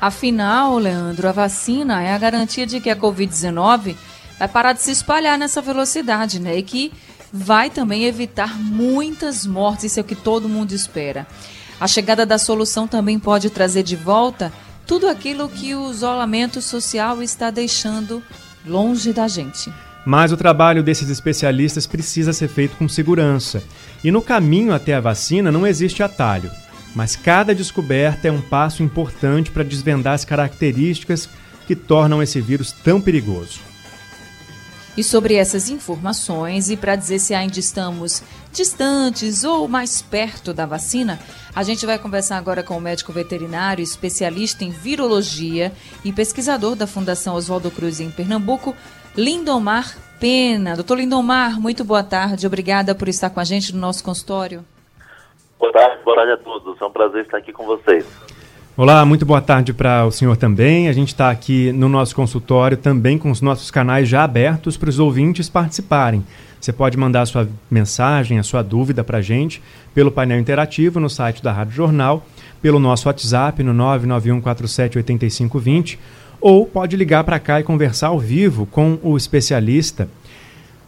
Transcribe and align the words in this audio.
Afinal, 0.00 0.78
Leandro, 0.78 1.28
a 1.28 1.32
vacina 1.32 2.00
é 2.00 2.14
a 2.14 2.18
garantia 2.18 2.64
de 2.64 2.78
que 2.78 2.88
a 2.88 2.94
Covid-19 2.94 3.96
vai 4.38 4.46
parar 4.46 4.72
de 4.72 4.82
se 4.82 4.92
espalhar 4.92 5.36
nessa 5.36 5.60
velocidade, 5.60 6.38
né? 6.38 6.56
E 6.56 6.62
que 6.62 6.92
vai 7.32 7.70
também 7.70 8.04
evitar 8.04 8.56
muitas 8.56 9.44
mortes, 9.44 9.86
isso 9.86 9.98
é 9.98 10.02
o 10.02 10.06
que 10.06 10.14
todo 10.14 10.48
mundo 10.48 10.70
espera. 10.70 11.26
A 11.80 11.88
chegada 11.88 12.24
da 12.24 12.38
solução 12.38 12.86
também 12.86 13.18
pode 13.18 13.50
trazer 13.50 13.82
de 13.82 13.96
volta 13.96 14.52
tudo 14.86 15.08
aquilo 15.08 15.48
que 15.48 15.74
o 15.74 15.90
isolamento 15.90 16.62
social 16.62 17.20
está 17.20 17.50
deixando 17.50 18.22
longe 18.66 19.12
da 19.12 19.26
gente. 19.28 19.72
Mas 20.04 20.32
o 20.32 20.36
trabalho 20.36 20.82
desses 20.82 21.10
especialistas 21.10 21.86
precisa 21.86 22.32
ser 22.32 22.48
feito 22.48 22.76
com 22.76 22.88
segurança. 22.88 23.62
E 24.02 24.10
no 24.10 24.22
caminho 24.22 24.72
até 24.72 24.94
a 24.94 25.00
vacina 25.00 25.52
não 25.52 25.66
existe 25.66 26.02
atalho. 26.02 26.50
Mas 26.94 27.14
cada 27.14 27.54
descoberta 27.54 28.28
é 28.28 28.32
um 28.32 28.40
passo 28.40 28.82
importante 28.82 29.50
para 29.50 29.62
desvendar 29.62 30.14
as 30.14 30.24
características 30.24 31.28
que 31.66 31.76
tornam 31.76 32.22
esse 32.22 32.40
vírus 32.40 32.72
tão 32.72 33.00
perigoso. 33.00 33.69
E 34.96 35.04
sobre 35.04 35.34
essas 35.34 35.70
informações, 35.70 36.68
e 36.68 36.76
para 36.76 36.96
dizer 36.96 37.18
se 37.18 37.32
ainda 37.32 37.58
estamos 37.58 38.22
distantes 38.52 39.44
ou 39.44 39.68
mais 39.68 40.02
perto 40.02 40.52
da 40.52 40.66
vacina, 40.66 41.18
a 41.54 41.62
gente 41.62 41.86
vai 41.86 41.98
conversar 41.98 42.36
agora 42.36 42.62
com 42.62 42.76
o 42.76 42.80
médico 42.80 43.12
veterinário, 43.12 43.82
especialista 43.82 44.64
em 44.64 44.70
virologia 44.70 45.72
e 46.04 46.12
pesquisador 46.12 46.74
da 46.74 46.86
Fundação 46.86 47.34
Oswaldo 47.34 47.70
Cruz 47.70 48.00
em 48.00 48.10
Pernambuco, 48.10 48.74
Lindomar 49.16 49.96
Pena. 50.18 50.74
Doutor 50.74 50.98
Lindomar, 50.98 51.60
muito 51.60 51.84
boa 51.84 52.02
tarde. 52.02 52.46
Obrigada 52.46 52.94
por 52.94 53.08
estar 53.08 53.30
com 53.30 53.40
a 53.40 53.44
gente 53.44 53.74
no 53.74 53.80
nosso 53.80 54.04
consultório. 54.04 54.64
Boa 55.58 55.72
tarde, 55.72 56.02
boa 56.04 56.16
tarde 56.16 56.32
a 56.32 56.36
todos. 56.36 56.80
É 56.80 56.84
um 56.84 56.90
prazer 56.90 57.24
estar 57.24 57.38
aqui 57.38 57.52
com 57.52 57.64
vocês. 57.64 58.06
Olá, 58.80 59.04
muito 59.04 59.26
boa 59.26 59.42
tarde 59.42 59.74
para 59.74 60.06
o 60.06 60.10
senhor 60.10 60.38
também. 60.38 60.88
A 60.88 60.92
gente 60.94 61.08
está 61.08 61.30
aqui 61.30 61.70
no 61.70 61.86
nosso 61.86 62.16
consultório 62.16 62.78
também 62.78 63.18
com 63.18 63.30
os 63.30 63.42
nossos 63.42 63.70
canais 63.70 64.08
já 64.08 64.24
abertos 64.24 64.78
para 64.78 64.88
os 64.88 64.98
ouvintes 64.98 65.50
participarem. 65.50 66.24
Você 66.58 66.72
pode 66.72 66.96
mandar 66.96 67.20
a 67.20 67.26
sua 67.26 67.46
mensagem, 67.70 68.38
a 68.38 68.42
sua 68.42 68.62
dúvida 68.62 69.04
para 69.04 69.18
a 69.18 69.20
gente 69.20 69.60
pelo 69.94 70.10
painel 70.10 70.40
interativo 70.40 70.98
no 70.98 71.10
site 71.10 71.42
da 71.42 71.52
Rádio 71.52 71.74
Jornal, 71.74 72.26
pelo 72.62 72.78
nosso 72.78 73.06
WhatsApp 73.06 73.62
no 73.62 73.74
991478520 73.74 75.98
ou 76.40 76.64
pode 76.64 76.96
ligar 76.96 77.22
para 77.22 77.38
cá 77.38 77.60
e 77.60 77.62
conversar 77.62 78.06
ao 78.06 78.18
vivo 78.18 78.64
com 78.64 78.98
o 79.02 79.14
especialista. 79.14 80.08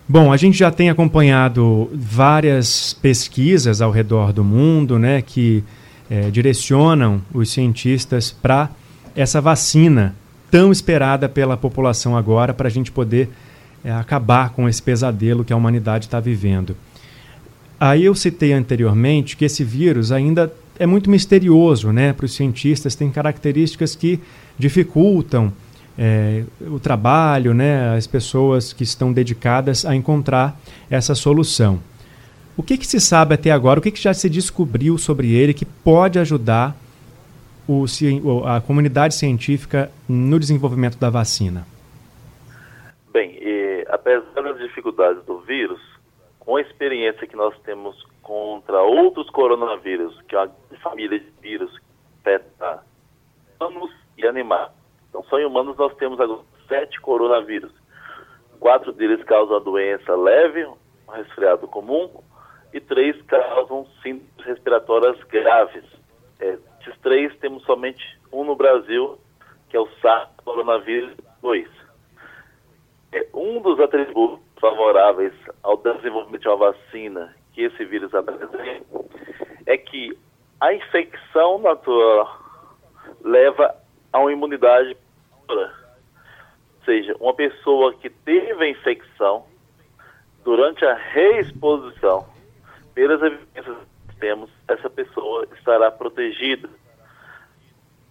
Bom, 0.09 0.33
a 0.33 0.39
gente 0.39 0.57
já 0.57 0.71
tem 0.71 0.89
acompanhado 0.89 1.91
várias 1.93 2.95
pesquisas 2.95 3.83
ao 3.83 3.91
redor 3.91 4.33
do 4.33 4.43
mundo, 4.43 4.99
né, 4.99 5.21
que 5.21 5.63
é, 6.13 6.31
direcionam 6.31 7.23
os 7.33 7.51
cientistas 7.51 8.31
para 8.31 8.69
essa 9.17 9.41
vacina 9.41 10.15
tão 10.51 10.71
esperada 10.71 11.27
pela 11.27 11.57
população 11.57 12.15
agora, 12.15 12.53
para 12.53 12.69
a 12.69 12.71
gente 12.71 12.93
poder 12.93 13.31
é, 13.83 13.91
acabar 13.91 14.51
com 14.51 14.69
esse 14.69 14.83
pesadelo 14.83 15.43
que 15.43 15.55
a 15.55 15.57
humanidade 15.57 16.05
está 16.05 16.21
vivendo. 16.21 16.77
Aí 17.81 18.05
eu 18.05 18.15
citei 18.15 18.53
anteriormente 18.53 19.39
que 19.39 19.47
esse 19.47 19.65
vírus 19.65 20.13
ainda 20.13 20.53
é 20.79 20.85
muito 20.87 21.09
misterioso 21.09 21.91
né, 21.91 22.13
para 22.13 22.27
os 22.27 22.35
cientistas, 22.35 22.95
tem 22.95 23.11
características 23.11 23.97
que 23.97 24.21
dificultam 24.59 25.51
é, 25.97 26.45
o 26.61 26.79
trabalho, 26.79 27.55
né, 27.55 27.97
as 27.97 28.07
pessoas 28.07 28.75
que 28.75 28.83
estão 28.83 29.15
dedicadas 29.15 29.87
a 29.87 29.97
encontrar 29.97 30.61
essa 30.91 31.15
solução. 31.15 31.81
O 32.57 32.63
que, 32.63 32.77
que 32.77 32.87
se 32.87 33.01
sabe 33.01 33.35
até 33.35 33.51
agora? 33.51 33.81
O 33.81 33.83
que, 33.83 33.91
que 33.91 34.01
já 34.01 34.13
se 34.13 34.29
descobriu 34.29 34.99
sobre 34.99 35.35
ele 35.35 35.55
que 35.55 35.65
pode 35.65 36.19
ajudar 36.19 36.77
o, 37.67 37.87
a 38.45 38.61
comunidade 38.61 39.15
científica 39.15 39.91
no 40.09 40.39
desenvolvimento 40.39 40.99
da 40.99 41.09
vacina? 41.09 41.67
Bem, 43.13 43.39
apesar 43.89 44.43
das 44.43 44.59
dificuldades 44.59 45.25
do 45.25 45.39
vírus, 45.41 45.81
com 46.39 46.57
a 46.57 46.61
experiência 46.61 47.27
que 47.27 47.37
nós 47.37 47.55
temos 47.61 47.97
contra 48.23 48.83
outros 48.83 49.31
coronavírus, 49.31 50.21
que 50.29 50.35
é 50.35 50.41
uma 50.41 50.51
família 50.83 51.19
de 51.19 51.31
vírus 51.41 51.71
que 51.79 52.31
afeta 52.31 52.83
humanos 53.61 53.91
e 54.19 54.27
animais. 54.27 54.71
Então, 55.09 55.23
só 55.25 55.39
em 55.39 55.47
humanos 55.47 55.77
nós 55.77 55.95
temos 55.97 56.21
agora 56.21 56.41
sete 56.69 57.01
coronavírus. 57.01 57.73
Quatro 58.59 58.93
deles 58.93 59.23
causam 59.25 59.57
a 59.57 59.61
doença 59.61 60.15
leve, 60.15 60.65
um 60.65 61.13
resfriado 61.13 61.67
comum, 61.69 62.11
e 62.73 62.81
três 62.81 63.21
causam 63.23 63.87
síndromes 64.03 64.33
respiratórias 64.45 65.23
graves. 65.25 65.85
É, 66.41 66.59
esses 66.81 66.99
três 67.01 67.35
temos 67.39 67.63
somente 67.65 68.03
um 68.33 68.45
no 68.45 68.57
Brasil, 68.57 69.19
que 69.69 69.77
é 69.77 69.81
o 69.81 69.89
SARS 70.01 70.29
coronavírus 70.45 71.15
2. 71.41 71.69
É, 73.13 73.27
um 73.35 73.61
dos 73.61 73.79
atributos 73.79 74.41
favoráveis 74.61 75.35
ao 75.63 75.77
desenvolvimento 75.77 76.43
de 76.43 76.49
uma 76.49 76.57
vacina 76.57 77.35
que 77.53 77.63
esse 77.63 77.85
vírus 77.85 78.15
apresenta 78.15 78.59
é 79.67 79.77
que 79.77 80.17
a 80.61 80.73
infecção 80.73 81.59
natural 81.59 82.41
leva 83.23 83.75
a 84.13 84.19
uma 84.21 84.33
imunidade 84.33 84.97
pura. 85.47 85.73
Ou 86.79 86.85
seja, 86.85 87.17
uma 87.21 87.35
pessoa 87.35 87.93
que 87.95 88.09
teve 88.09 88.65
a 88.65 88.69
infecção 88.69 89.45
durante 90.45 90.85
a 90.85 90.95
reexposição 90.95 92.32
pelas 92.95 93.21
evidências 93.23 93.77
que 94.09 94.17
temos, 94.17 94.51
essa 94.69 94.91
pessoa 94.91 95.47
estará 95.57 95.91
protegida. 95.91 96.69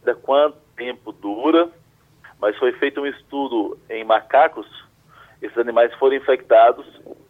De 0.04 0.14
quanto 0.16 0.58
tempo 0.76 1.12
dura, 1.12 1.70
mas 2.40 2.58
foi 2.58 2.72
feito 2.74 3.02
um 3.02 3.06
estudo 3.06 3.78
em 3.90 4.04
macacos, 4.04 4.68
esses 5.42 5.58
animais 5.58 5.94
foram 5.96 6.16
infectados 6.16 6.86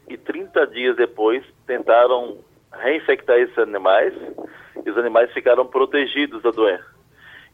e 0.08 0.18
30 0.18 0.68
dias 0.68 0.96
depois 0.96 1.44
tentaram 1.66 2.38
reinfectar 2.74 3.38
esses 3.38 3.58
animais 3.58 4.14
e 4.86 4.90
os 4.90 4.98
animais 4.98 5.32
ficaram 5.32 5.66
protegidos 5.66 6.42
da 6.42 6.52
doença. 6.52 6.86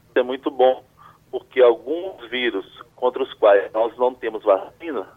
Isso 0.08 0.18
é 0.18 0.24
muito 0.24 0.50
bom, 0.50 0.84
porque 1.32 1.62
alguns 1.62 2.28
vírus 2.30 2.66
contra 2.96 3.22
os 3.22 3.34
quais 3.36 3.72
nós 3.74 3.96
não 3.98 4.14
temos 4.14 4.44
vacina, 4.44 5.08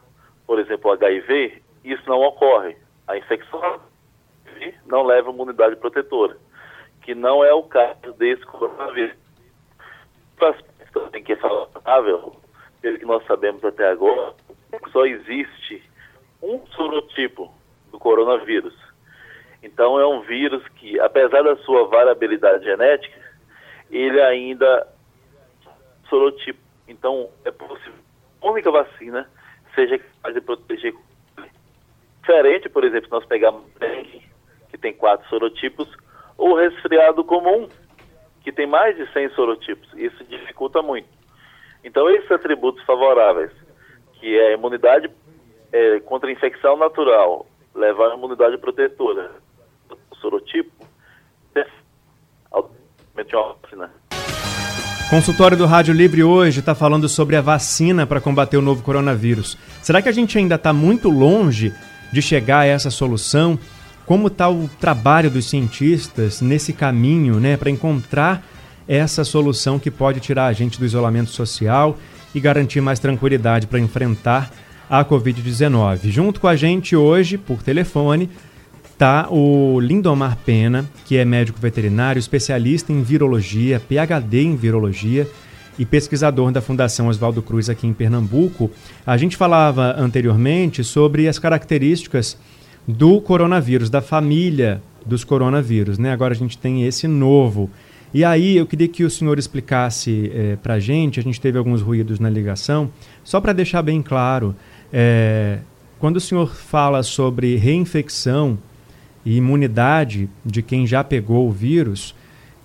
por 0.46 0.58
exemplo, 0.58 0.92
HIV, 0.92 1.62
isso 1.84 2.02
não 2.06 2.20
ocorre. 2.20 2.76
A 3.06 3.16
infecção 3.16 3.80
não 4.86 5.02
leva 5.02 5.30
imunidade 5.30 5.76
protetora, 5.76 6.36
que 7.02 7.14
não 7.14 7.44
é 7.44 7.52
o 7.52 7.62
caso 7.62 8.12
desse 8.18 8.44
coronavírus. 8.46 9.16
Também 10.92 11.22
que 11.22 11.34
é 11.34 11.36
favorável, 11.36 12.34
pelo 12.80 12.98
que 12.98 13.04
nós 13.04 13.24
sabemos 13.26 13.64
até 13.64 13.88
agora, 13.88 14.34
só 14.90 15.06
existe 15.06 15.82
um 16.42 16.66
sorotipo 16.68 17.52
do 17.92 17.98
coronavírus. 17.98 18.74
Então 19.62 20.00
é 20.00 20.06
um 20.06 20.22
vírus 20.22 20.66
que, 20.76 20.98
apesar 20.98 21.42
da 21.42 21.56
sua 21.58 21.86
variabilidade 21.86 22.64
genética, 22.64 23.20
ele 23.90 24.20
ainda 24.20 24.88
sorotipo. 26.08 26.58
Então 26.88 27.28
é 27.44 27.50
possível 27.50 28.10
a 28.42 28.50
única 28.50 28.70
vacina 28.70 29.28
seja 29.74 29.98
capaz 29.98 30.34
de 30.34 30.40
proteger. 30.40 30.94
Diferente, 32.20 32.68
por 32.68 32.84
exemplo, 32.84 33.06
se 33.06 33.12
nós 33.12 33.24
pegarmos 33.26 33.64
dengue, 33.78 34.20
que 34.20 34.29
tem 34.80 34.92
quatro 34.92 35.28
sorotipos, 35.28 35.88
ou 36.36 36.56
resfriado 36.56 37.22
comum, 37.24 37.68
que 38.42 38.50
tem 38.50 38.66
mais 38.66 38.96
de 38.96 39.10
100 39.12 39.30
sorotipos. 39.30 39.88
Isso 39.94 40.24
dificulta 40.24 40.82
muito. 40.82 41.08
Então, 41.84 42.08
esses 42.10 42.30
atributos 42.30 42.82
favoráveis, 42.84 43.50
que 44.14 44.38
é 44.38 44.48
a 44.48 44.52
imunidade 44.54 45.10
é, 45.72 46.00
contra 46.00 46.28
a 46.28 46.32
infecção 46.32 46.76
natural, 46.76 47.46
levar 47.74 48.10
a 48.10 48.14
imunidade 48.14 48.58
protetora, 48.58 49.32
o 50.10 50.16
sorotipo, 50.16 50.70
é 51.54 53.36
uma 53.36 53.54
vacina. 53.62 53.90
Consultório 55.10 55.56
do 55.56 55.66
Rádio 55.66 55.92
Livre 55.92 56.22
hoje 56.22 56.60
está 56.60 56.74
falando 56.74 57.08
sobre 57.08 57.34
a 57.34 57.40
vacina 57.40 58.06
para 58.06 58.20
combater 58.20 58.56
o 58.56 58.62
novo 58.62 58.82
coronavírus. 58.82 59.58
Será 59.82 60.00
que 60.00 60.08
a 60.08 60.12
gente 60.12 60.38
ainda 60.38 60.54
está 60.54 60.72
muito 60.72 61.10
longe 61.10 61.74
de 62.12 62.22
chegar 62.22 62.60
a 62.60 62.66
essa 62.66 62.90
solução? 62.90 63.58
Como 64.10 64.26
está 64.26 64.50
o 64.50 64.68
trabalho 64.80 65.30
dos 65.30 65.44
cientistas 65.44 66.40
nesse 66.40 66.72
caminho, 66.72 67.38
né, 67.38 67.56
para 67.56 67.70
encontrar 67.70 68.44
essa 68.88 69.22
solução 69.22 69.78
que 69.78 69.88
pode 69.88 70.18
tirar 70.18 70.46
a 70.46 70.52
gente 70.52 70.80
do 70.80 70.84
isolamento 70.84 71.30
social 71.30 71.96
e 72.34 72.40
garantir 72.40 72.80
mais 72.80 72.98
tranquilidade 72.98 73.68
para 73.68 73.78
enfrentar 73.78 74.52
a 74.90 75.04
Covid-19? 75.04 76.10
Junto 76.10 76.40
com 76.40 76.48
a 76.48 76.56
gente 76.56 76.96
hoje, 76.96 77.38
por 77.38 77.62
telefone, 77.62 78.28
está 78.90 79.28
o 79.30 79.78
Lindomar 79.78 80.36
Pena, 80.44 80.84
que 81.04 81.16
é 81.16 81.24
médico 81.24 81.60
veterinário, 81.60 82.18
especialista 82.18 82.92
em 82.92 83.04
virologia, 83.04 83.78
PhD 83.78 84.42
em 84.42 84.56
virologia 84.56 85.28
e 85.78 85.84
pesquisador 85.84 86.50
da 86.50 86.60
Fundação 86.60 87.06
Oswaldo 87.06 87.42
Cruz 87.42 87.70
aqui 87.70 87.86
em 87.86 87.92
Pernambuco. 87.92 88.72
A 89.06 89.16
gente 89.16 89.36
falava 89.36 89.94
anteriormente 89.96 90.82
sobre 90.82 91.28
as 91.28 91.38
características 91.38 92.36
do 92.86 93.20
coronavírus, 93.20 93.90
da 93.90 94.00
família 94.00 94.82
dos 95.04 95.24
coronavírus, 95.24 95.98
né? 95.98 96.12
Agora 96.12 96.34
a 96.34 96.36
gente 96.36 96.58
tem 96.58 96.84
esse 96.86 97.08
novo. 97.08 97.70
E 98.12 98.24
aí 98.24 98.56
eu 98.56 98.66
queria 98.66 98.88
que 98.88 99.04
o 99.04 99.10
senhor 99.10 99.38
explicasse 99.38 100.30
é, 100.34 100.56
para 100.56 100.74
a 100.74 100.80
gente, 100.80 101.20
a 101.20 101.22
gente 101.22 101.40
teve 101.40 101.56
alguns 101.56 101.80
ruídos 101.80 102.18
na 102.18 102.28
ligação, 102.28 102.90
só 103.22 103.40
para 103.40 103.52
deixar 103.52 103.82
bem 103.82 104.02
claro, 104.02 104.54
é, 104.92 105.60
quando 105.98 106.16
o 106.16 106.20
senhor 106.20 106.54
fala 106.54 107.02
sobre 107.02 107.56
reinfecção 107.56 108.58
e 109.24 109.36
imunidade 109.36 110.28
de 110.44 110.62
quem 110.62 110.86
já 110.86 111.04
pegou 111.04 111.46
o 111.46 111.52
vírus 111.52 112.14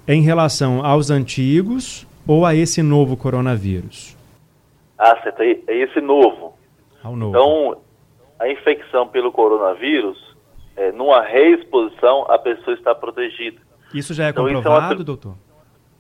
em 0.07 0.21
relação 0.21 0.83
aos 0.83 1.09
antigos 1.09 2.07
ou 2.27 2.45
a 2.45 2.55
esse 2.55 2.81
novo 2.81 3.15
coronavírus? 3.15 4.15
Ah, 4.97 5.19
certo. 5.21 5.41
É 5.41 5.53
esse 5.67 5.99
novo. 6.01 6.53
Ao 7.03 7.15
novo. 7.15 7.31
Então, 7.31 7.77
a 8.45 8.51
infecção 8.51 9.07
pelo 9.07 9.31
coronavírus, 9.31 10.17
é, 10.77 10.91
numa 10.91 11.21
reexposição, 11.21 12.25
a 12.29 12.37
pessoa 12.37 12.75
está 12.75 12.93
protegida. 12.93 13.59
Isso 13.93 14.13
já 14.13 14.25
é 14.25 14.29
então, 14.29 14.45
comprovado, 14.45 14.93
é 14.93 14.97
uma... 14.97 15.03
doutor? 15.03 15.35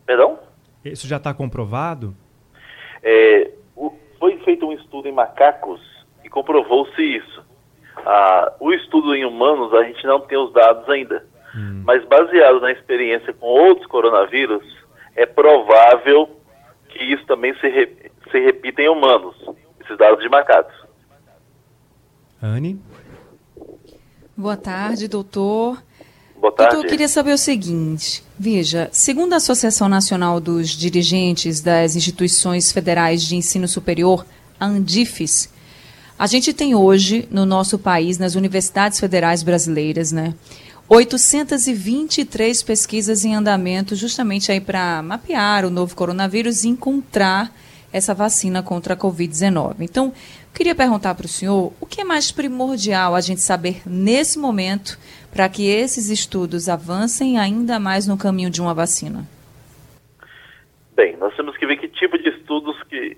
Perdão? 0.05 0.39
Isso 0.83 1.07
já 1.07 1.17
está 1.17 1.33
comprovado? 1.33 2.15
É, 3.01 3.51
o, 3.75 3.91
foi 4.19 4.37
feito 4.39 4.67
um 4.67 4.73
estudo 4.73 5.07
em 5.07 5.11
macacos 5.11 5.81
e 6.23 6.29
comprovou-se 6.29 7.01
isso. 7.01 7.43
Ah, 8.05 8.53
o 8.59 8.71
estudo 8.71 9.15
em 9.15 9.25
humanos, 9.25 9.73
a 9.73 9.83
gente 9.83 10.05
não 10.05 10.19
tem 10.19 10.37
os 10.37 10.53
dados 10.53 10.87
ainda. 10.87 11.25
Hum. 11.55 11.81
Mas 11.83 12.05
baseado 12.05 12.59
na 12.59 12.71
experiência 12.71 13.33
com 13.33 13.47
outros 13.47 13.87
coronavírus, 13.87 14.63
é 15.15 15.25
provável 15.25 16.29
que 16.89 17.03
isso 17.03 17.25
também 17.25 17.55
se, 17.55 17.67
re, 17.67 18.11
se 18.29 18.39
repita 18.39 18.83
em 18.83 18.89
humanos, 18.89 19.35
esses 19.81 19.97
dados 19.97 20.21
de 20.21 20.29
macacos. 20.29 20.84
Anne? 22.45 22.79
Boa 24.37 24.55
tarde, 24.55 25.07
doutor. 25.07 25.83
Boa 26.39 26.51
tarde. 26.51 26.73
Doutor, 26.73 26.85
eu 26.85 26.89
queria 26.89 27.07
saber 27.07 27.33
o 27.33 27.37
seguinte. 27.37 28.23
Veja, 28.37 28.89
segundo 28.91 29.33
a 29.33 29.37
Associação 29.37 29.89
Nacional 29.89 30.39
dos 30.39 30.69
Dirigentes 30.69 31.59
das 31.59 31.95
Instituições 31.95 32.71
Federais 32.71 33.23
de 33.23 33.35
Ensino 33.35 33.67
Superior, 33.67 34.25
a 34.59 34.65
Andifes, 34.65 35.49
a 36.19 36.27
gente 36.27 36.53
tem 36.53 36.75
hoje 36.75 37.27
no 37.31 37.45
nosso 37.45 37.79
país, 37.79 38.17
nas 38.17 38.35
universidades 38.35 38.99
federais 38.99 39.41
brasileiras, 39.41 40.11
né, 40.11 40.33
823 40.87 42.61
pesquisas 42.61 43.25
em 43.25 43.33
andamento 43.33 43.95
justamente 43.95 44.51
aí 44.51 44.61
para 44.61 45.01
mapear 45.01 45.65
o 45.65 45.71
novo 45.71 45.95
coronavírus 45.95 46.63
e 46.63 46.67
encontrar 46.67 47.51
essa 47.95 48.13
vacina 48.13 48.61
contra 48.61 48.93
a 48.93 48.97
Covid-19. 48.97 49.77
Então, 49.79 50.11
queria 50.53 50.75
perguntar 50.75 51.15
para 51.15 51.25
o 51.25 51.29
senhor 51.29 51.71
o 51.79 51.85
que 51.85 52.01
é 52.01 52.03
mais 52.03 52.29
primordial 52.29 53.15
a 53.15 53.21
gente 53.21 53.39
saber 53.39 53.81
nesse 53.85 54.37
momento 54.37 54.99
para 55.31 55.47
que 55.47 55.65
esses 55.65 56.09
estudos 56.09 56.67
avancem 56.67 57.39
ainda 57.39 57.79
mais 57.79 58.05
no 58.05 58.17
caminho 58.17 58.49
de 58.49 58.61
uma 58.61 58.73
vacina? 58.73 59.23
Bem, 60.93 61.15
nós 61.15 61.33
temos 61.37 61.55
que 61.55 61.65
ver 61.65 61.77
que 61.77 61.87
tipo 61.87 62.17
de 62.17 62.29
estudos 62.29 62.75
que 62.83 63.17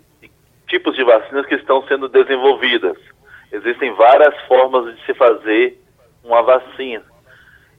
tipos 0.67 0.95
de 0.95 1.03
vacinas 1.03 1.47
que 1.47 1.55
estão 1.55 1.81
sendo 1.87 2.07
desenvolvidas. 2.07 2.97
Existem 3.51 3.91
várias 3.95 4.39
formas 4.41 4.93
de 4.93 5.05
se 5.05 5.13
fazer 5.15 5.81
uma 6.23 6.43
vacina. 6.43 7.05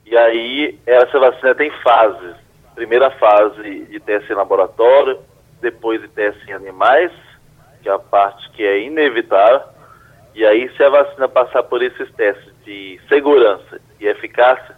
E 0.04 0.16
aí, 0.16 0.76
essa 0.84 1.18
vacina 1.20 1.54
tem 1.54 1.70
fases. 1.82 2.34
Primeira 2.74 3.10
fase 3.12 3.84
de 3.84 4.00
teste 4.00 4.32
em 4.32 4.36
laboratório, 4.36 5.20
depois 5.60 6.00
de 6.00 6.08
teste 6.08 6.50
em 6.50 6.52
animais, 6.52 7.12
que 7.82 7.88
é 7.88 7.92
a 7.92 7.98
parte 7.98 8.50
que 8.50 8.62
é 8.62 8.82
inevitável. 8.82 9.62
E 10.34 10.44
aí, 10.44 10.70
se 10.76 10.82
a 10.82 10.90
vacina 10.90 11.28
passar 11.28 11.62
por 11.64 11.82
esses 11.82 12.10
testes 12.12 12.52
de 12.64 13.00
segurança 13.08 13.80
e 13.98 14.06
eficácia, 14.06 14.76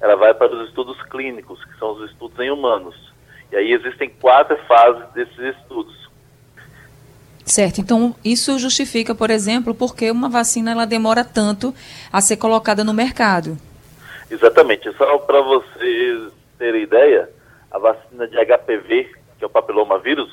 ela 0.00 0.16
vai 0.16 0.34
para 0.34 0.54
os 0.54 0.68
estudos 0.68 1.00
clínicos, 1.04 1.62
que 1.64 1.78
são 1.78 1.92
os 1.92 2.10
estudos 2.10 2.38
em 2.40 2.50
humanos. 2.50 2.94
E 3.52 3.56
aí 3.56 3.72
existem 3.72 4.10
quatro 4.10 4.56
fases 4.66 5.08
desses 5.12 5.38
estudos. 5.56 6.06
Certo. 7.44 7.80
Então, 7.80 8.14
isso 8.24 8.58
justifica, 8.58 9.14
por 9.14 9.30
exemplo, 9.30 9.72
porque 9.72 10.10
uma 10.10 10.28
vacina 10.28 10.72
ela 10.72 10.84
demora 10.84 11.24
tanto 11.24 11.72
a 12.12 12.20
ser 12.20 12.36
colocada 12.36 12.82
no 12.82 12.92
mercado. 12.92 13.56
Exatamente. 14.28 14.92
Só 14.96 15.18
para 15.18 15.40
vocês 15.40 16.32
terem 16.58 16.82
ideia, 16.82 17.30
a 17.70 17.78
vacina 17.78 18.26
de 18.26 18.36
HPV, 18.36 19.14
que 19.38 19.44
é 19.44 19.46
o 19.46 19.50
papilomavírus, 19.50 20.32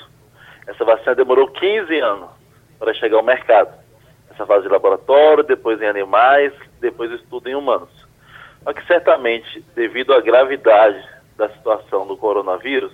essa 0.68 0.86
vacina 0.86 1.16
demorou 1.16 1.48
15 1.48 2.00
anos 2.00 2.30
para 2.80 2.94
chegar 2.94 3.18
ao 3.18 3.24
mercado. 3.24 3.74
Essa 4.32 4.46
fase 4.46 4.64
de 4.64 4.70
laboratório, 4.70 5.44
depois 5.44 5.82
em 5.82 5.88
animais, 5.88 6.54
depois 6.80 7.12
estudo 7.12 7.48
em 7.50 7.56
humanos. 7.56 7.90
Só 8.64 8.74
que 8.74 8.86
certamente, 8.88 9.64
devido 9.76 10.14
à 10.14 10.22
gravidade 10.22 11.04
da 11.38 11.50
situação 11.50 12.08
do 12.08 12.18
coronavírus, 12.18 12.94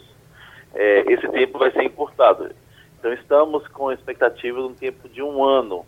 é, 0.74 1.04
esse 1.12 1.28
tempo 1.30 1.60
vai 1.60 1.72
ser 1.72 1.84
encurtado. 1.84 2.50
Então 2.98 3.14
estamos 3.14 3.68
com 3.70 3.92
expectativa 3.92 4.60
de 4.60 4.66
um 4.66 4.74
tempo 4.74 5.08
de 5.08 5.22
um 5.22 5.44
ano. 5.44 5.86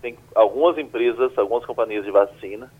Tem 0.00 0.16
algumas 0.34 0.78
empresas, 0.78 1.36
algumas 1.36 1.64
companhias 1.64 2.04
de 2.04 2.10
vacina 2.10 2.70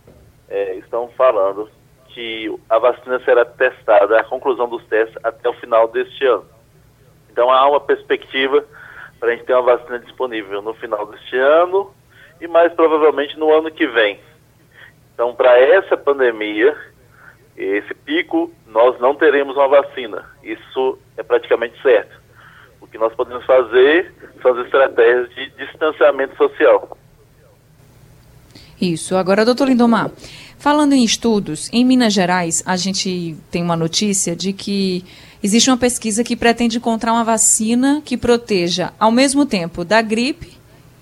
é, 0.48 0.74
estão 0.76 1.08
falando 1.08 1.68
que 2.08 2.54
a 2.70 2.78
vacina 2.78 3.20
será 3.24 3.44
testada, 3.44 4.18
a 4.18 4.24
conclusão 4.24 4.68
dos 4.68 4.84
testes 4.86 5.18
até 5.22 5.48
o 5.48 5.54
final 5.54 5.88
deste 5.88 6.24
ano. 6.24 6.46
Então 7.36 7.50
há 7.50 7.68
uma 7.68 7.80
perspectiva 7.80 8.64
para 9.20 9.28
a 9.28 9.32
gente 9.36 9.44
ter 9.44 9.52
uma 9.52 9.76
vacina 9.76 9.98
disponível 9.98 10.62
no 10.62 10.72
final 10.72 11.04
deste 11.04 11.36
ano 11.36 11.92
e 12.40 12.48
mais 12.48 12.72
provavelmente 12.72 13.38
no 13.38 13.52
ano 13.52 13.70
que 13.70 13.86
vem. 13.86 14.18
Então, 15.12 15.34
para 15.34 15.60
essa 15.60 15.98
pandemia, 15.98 16.74
esse 17.54 17.92
pico, 17.92 18.50
nós 18.66 18.98
não 19.00 19.14
teremos 19.14 19.54
uma 19.54 19.68
vacina. 19.68 20.24
Isso 20.42 20.98
é 21.14 21.22
praticamente 21.22 21.74
certo. 21.82 22.18
O 22.80 22.86
que 22.86 22.96
nós 22.96 23.14
podemos 23.14 23.44
fazer 23.44 24.14
são 24.40 24.52
as 24.58 24.64
estratégias 24.64 25.28
de 25.34 25.50
distanciamento 25.58 26.34
social. 26.38 26.96
Isso. 28.80 29.14
Agora, 29.14 29.44
doutor 29.44 29.68
Lindomar, 29.68 30.10
falando 30.58 30.94
em 30.94 31.04
estudos, 31.04 31.70
em 31.70 31.84
Minas 31.84 32.14
Gerais, 32.14 32.62
a 32.64 32.78
gente 32.78 33.36
tem 33.50 33.62
uma 33.62 33.76
notícia 33.76 34.34
de 34.34 34.54
que 34.54 35.04
existe 35.46 35.70
uma 35.70 35.76
pesquisa 35.76 36.24
que 36.24 36.34
pretende 36.34 36.78
encontrar 36.78 37.12
uma 37.12 37.22
vacina 37.22 38.02
que 38.04 38.16
proteja, 38.16 38.92
ao 38.98 39.12
mesmo 39.12 39.46
tempo, 39.46 39.84
da 39.84 40.02
gripe 40.02 40.56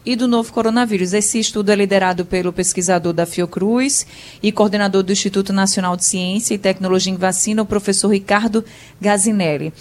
e 0.05 0.15
do 0.15 0.29
novo 0.29 0.53
coronavírus. 0.53 1.15
Esse 1.15 1.39
estudo 1.39 1.73
é 1.73 1.75
liderado 1.75 2.27
pelo 2.27 2.53
pesquisador 2.53 3.15
da 3.15 3.25
Fiocruz 3.25 4.07
e 4.43 4.53
coordenador 4.53 5.03
do 5.03 5.13
Instituto 5.13 5.51
Nacional 5.51 5.97
de 5.97 6.05
Ciência 6.05 6.53
e 6.53 6.59
Tecnologia 6.59 7.11
em 7.11 7.17
Vacina, 7.17 7.63
o 7.63 7.67
professor 7.67 8.09
Ricardo 8.09 8.63
Gazinelli. 9.01 9.73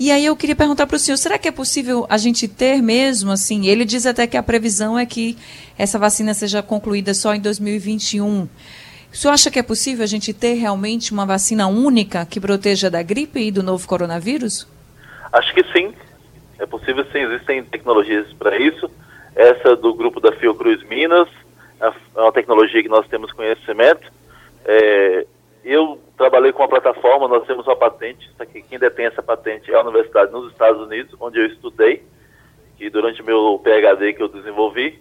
E 0.00 0.10
aí 0.10 0.24
eu 0.24 0.34
queria 0.34 0.56
perguntar 0.56 0.88
para 0.88 0.96
o 0.96 0.98
senhor, 0.98 1.16
será 1.16 1.38
que 1.38 1.46
é 1.46 1.52
possível 1.52 2.04
a 2.10 2.18
gente 2.18 2.48
ter 2.48 2.82
mesmo, 2.82 3.30
assim, 3.30 3.68
ele 3.68 3.84
diz 3.84 4.04
até 4.04 4.26
que 4.26 4.36
a 4.36 4.42
previsão 4.42 4.98
é 4.98 5.06
que 5.06 5.36
essa 5.78 5.96
vacina 5.96 6.34
seja 6.34 6.60
concluída 6.60 7.14
só 7.14 7.36
em 7.36 7.40
2021. 7.40 8.48
O 9.12 9.16
senhor 9.16 9.32
acha 9.32 9.50
que 9.50 9.58
é 9.58 9.62
possível 9.62 10.04
a 10.04 10.06
gente 10.06 10.32
ter 10.32 10.54
realmente 10.54 11.12
uma 11.12 11.24
vacina 11.24 11.66
única 11.66 12.26
que 12.26 12.40
proteja 12.40 12.90
da 12.90 13.02
gripe 13.02 13.40
e 13.40 13.50
do 13.50 13.62
novo 13.62 13.86
coronavírus? 13.88 14.66
Acho 15.32 15.52
que 15.54 15.64
sim. 15.72 15.94
É 16.58 16.66
possível 16.66 17.04
sim, 17.12 17.20
existem 17.20 17.64
tecnologias 17.64 18.32
para 18.34 18.58
isso. 18.58 18.90
Essa 19.34 19.76
do 19.76 19.94
grupo 19.94 20.20
da 20.20 20.32
Fiocruz 20.32 20.82
Minas 20.88 21.28
é 21.80 22.20
uma 22.20 22.32
tecnologia 22.32 22.82
que 22.82 22.88
nós 22.88 23.06
temos 23.08 23.32
conhecimento. 23.32 24.10
É, 24.64 25.26
eu 25.64 26.00
trabalhei 26.16 26.52
com 26.52 26.62
uma 26.62 26.68
plataforma, 26.68 27.28
nós 27.28 27.46
temos 27.46 27.66
uma 27.66 27.76
patente, 27.76 28.30
aqui, 28.38 28.62
quem 28.62 28.78
detém 28.78 29.06
essa 29.06 29.22
patente 29.22 29.70
é 29.70 29.74
a 29.74 29.82
universidade 29.82 30.32
nos 30.32 30.50
Estados 30.50 30.80
Unidos, 30.82 31.14
onde 31.20 31.38
eu 31.38 31.46
estudei, 31.46 32.02
e 32.80 32.90
durante 32.90 33.22
meu 33.22 33.60
PhD 33.62 34.12
que 34.12 34.22
eu 34.22 34.28
desenvolvi, 34.28 35.00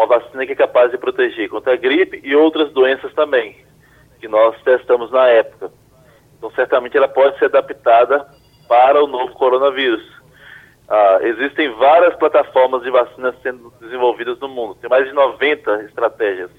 uma 0.00 0.06
vacina 0.06 0.46
que 0.46 0.52
é 0.52 0.56
capaz 0.56 0.90
de 0.90 0.96
proteger 0.96 1.50
contra 1.50 1.74
a 1.74 1.76
gripe 1.76 2.20
e 2.24 2.34
outras 2.34 2.72
doenças 2.72 3.12
também, 3.12 3.54
que 4.18 4.26
nós 4.26 4.56
testamos 4.62 5.10
na 5.10 5.26
época. 5.26 5.70
Então, 6.38 6.50
certamente 6.52 6.96
ela 6.96 7.08
pode 7.08 7.38
ser 7.38 7.46
adaptada 7.46 8.26
para 8.66 9.02
o 9.02 9.06
novo 9.06 9.34
coronavírus. 9.34 10.02
ah, 10.88 11.18
existem 11.22 11.68
várias 11.74 12.16
plataformas 12.16 12.82
de 12.82 12.90
vacinas 12.90 13.34
sendo 13.42 13.72
desenvolvidas 13.78 14.38
no 14.40 14.48
mundo. 14.48 14.74
Tem 14.76 14.88
mais 14.88 15.06
de 15.06 15.12
90 15.12 15.82
estratégias 15.84 16.50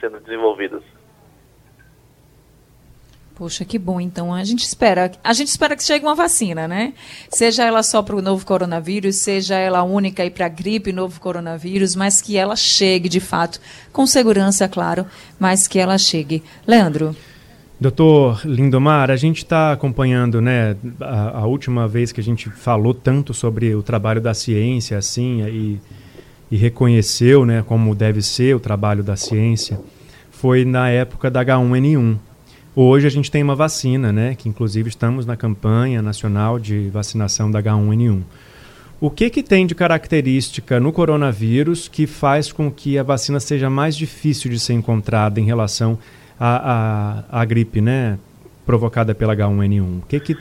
sendo 0.00 0.20
desenvolvidas. 0.20 0.82
Poxa, 3.38 3.64
que 3.64 3.78
bom. 3.78 4.00
Então 4.00 4.34
a 4.34 4.42
gente 4.42 4.64
espera, 4.64 5.12
a 5.22 5.32
gente 5.32 5.46
espera 5.46 5.76
que 5.76 5.84
chegue 5.84 6.04
uma 6.04 6.16
vacina, 6.16 6.66
né? 6.66 6.92
Seja 7.30 7.64
ela 7.64 7.84
só 7.84 8.02
para 8.02 8.16
o 8.16 8.20
novo 8.20 8.44
coronavírus, 8.44 9.14
seja 9.14 9.54
ela 9.54 9.84
única 9.84 10.24
e 10.24 10.30
para 10.30 10.46
a 10.46 10.48
gripe, 10.48 10.92
novo 10.92 11.20
coronavírus, 11.20 11.94
mas 11.94 12.20
que 12.20 12.36
ela 12.36 12.56
chegue 12.56 13.08
de 13.08 13.20
fato, 13.20 13.60
com 13.92 14.04
segurança, 14.08 14.66
claro, 14.66 15.06
mas 15.38 15.68
que 15.68 15.78
ela 15.78 15.96
chegue. 15.98 16.42
Leandro. 16.66 17.14
Doutor 17.80 18.44
Lindomar, 18.44 19.08
a 19.08 19.16
gente 19.16 19.44
está 19.44 19.70
acompanhando, 19.70 20.40
né, 20.40 20.74
a, 21.00 21.38
a, 21.38 21.46
última 21.46 21.86
vez 21.86 22.10
que 22.10 22.20
a 22.20 22.24
gente 22.24 22.50
falou 22.50 22.92
tanto 22.92 23.32
sobre 23.32 23.72
o 23.72 23.84
trabalho 23.84 24.20
da 24.20 24.34
ciência, 24.34 24.98
assim, 24.98 25.46
e, 25.46 25.80
e 26.50 26.56
reconheceu, 26.56 27.46
né, 27.46 27.62
como 27.64 27.94
deve 27.94 28.20
ser 28.20 28.56
o 28.56 28.58
trabalho 28.58 29.04
da 29.04 29.14
ciência, 29.14 29.78
foi 30.28 30.64
na 30.64 30.90
época 30.90 31.30
da 31.30 31.44
H1N1. 31.44 32.18
Hoje 32.80 33.08
a 33.08 33.10
gente 33.10 33.28
tem 33.28 33.42
uma 33.42 33.56
vacina, 33.56 34.12
né, 34.12 34.36
que 34.38 34.48
inclusive 34.48 34.88
estamos 34.88 35.26
na 35.26 35.36
campanha 35.36 36.00
nacional 36.00 36.60
de 36.60 36.88
vacinação 36.90 37.50
da 37.50 37.60
H1N1. 37.60 38.22
O 39.00 39.10
que, 39.10 39.28
que 39.30 39.42
tem 39.42 39.66
de 39.66 39.74
característica 39.74 40.78
no 40.78 40.92
coronavírus 40.92 41.88
que 41.88 42.06
faz 42.06 42.52
com 42.52 42.70
que 42.70 42.96
a 42.96 43.02
vacina 43.02 43.40
seja 43.40 43.68
mais 43.68 43.96
difícil 43.96 44.48
de 44.48 44.60
ser 44.60 44.74
encontrada 44.74 45.40
em 45.40 45.44
relação 45.44 45.98
a 46.38 47.44
gripe, 47.48 47.80
né, 47.80 48.16
provocada 48.64 49.12
pela 49.12 49.34
H1N1? 49.34 50.02
Que 50.08 50.20
que, 50.20 50.36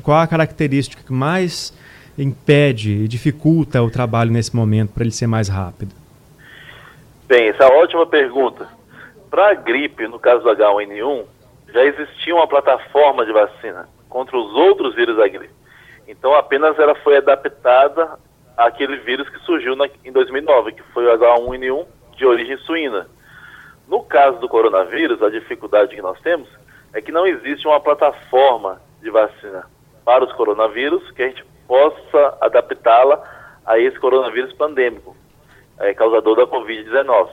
qual 0.00 0.20
a 0.20 0.28
característica 0.28 1.02
que 1.02 1.12
mais 1.12 1.76
impede 2.16 3.02
e 3.02 3.08
dificulta 3.08 3.82
o 3.82 3.90
trabalho 3.90 4.30
nesse 4.30 4.54
momento 4.54 4.92
para 4.92 5.02
ele 5.02 5.10
ser 5.10 5.26
mais 5.26 5.48
rápido? 5.48 5.92
Bem, 7.26 7.48
essa 7.48 7.64
é 7.64 7.66
uma 7.66 7.82
ótima 7.82 8.06
pergunta. 8.06 8.68
Para 9.28 9.50
a 9.50 9.54
gripe, 9.54 10.06
no 10.06 10.20
caso 10.20 10.44
do 10.44 10.50
H1N1, 10.50 11.24
já 11.72 11.84
existia 11.84 12.34
uma 12.34 12.46
plataforma 12.46 13.24
de 13.24 13.32
vacina 13.32 13.88
contra 14.08 14.36
os 14.36 14.52
outros 14.54 14.94
vírus 14.94 15.16
da 15.16 15.28
gripe. 15.28 15.54
Então 16.06 16.34
apenas 16.34 16.78
ela 16.78 16.94
foi 16.96 17.16
adaptada 17.16 18.18
àquele 18.56 18.96
vírus 18.96 19.28
que 19.28 19.38
surgiu 19.40 19.76
na, 19.76 19.88
em 20.04 20.12
2009, 20.12 20.72
que 20.72 20.82
foi 20.92 21.06
o 21.06 21.18
H1N1 21.18 21.86
de 22.16 22.26
origem 22.26 22.56
suína. 22.58 23.08
No 23.86 24.02
caso 24.02 24.38
do 24.38 24.48
coronavírus, 24.48 25.22
a 25.22 25.30
dificuldade 25.30 25.94
que 25.94 26.02
nós 26.02 26.20
temos 26.20 26.48
é 26.92 27.00
que 27.00 27.12
não 27.12 27.26
existe 27.26 27.66
uma 27.66 27.80
plataforma 27.80 28.80
de 29.00 29.10
vacina 29.10 29.66
para 30.04 30.24
os 30.24 30.32
coronavírus 30.32 31.10
que 31.12 31.22
a 31.22 31.28
gente 31.28 31.44
possa 31.66 32.36
adaptá-la 32.40 33.22
a 33.64 33.78
esse 33.78 33.98
coronavírus 33.98 34.52
pandêmico, 34.54 35.16
é, 35.78 35.94
causador 35.94 36.36
da 36.36 36.46
Covid-19. 36.46 37.30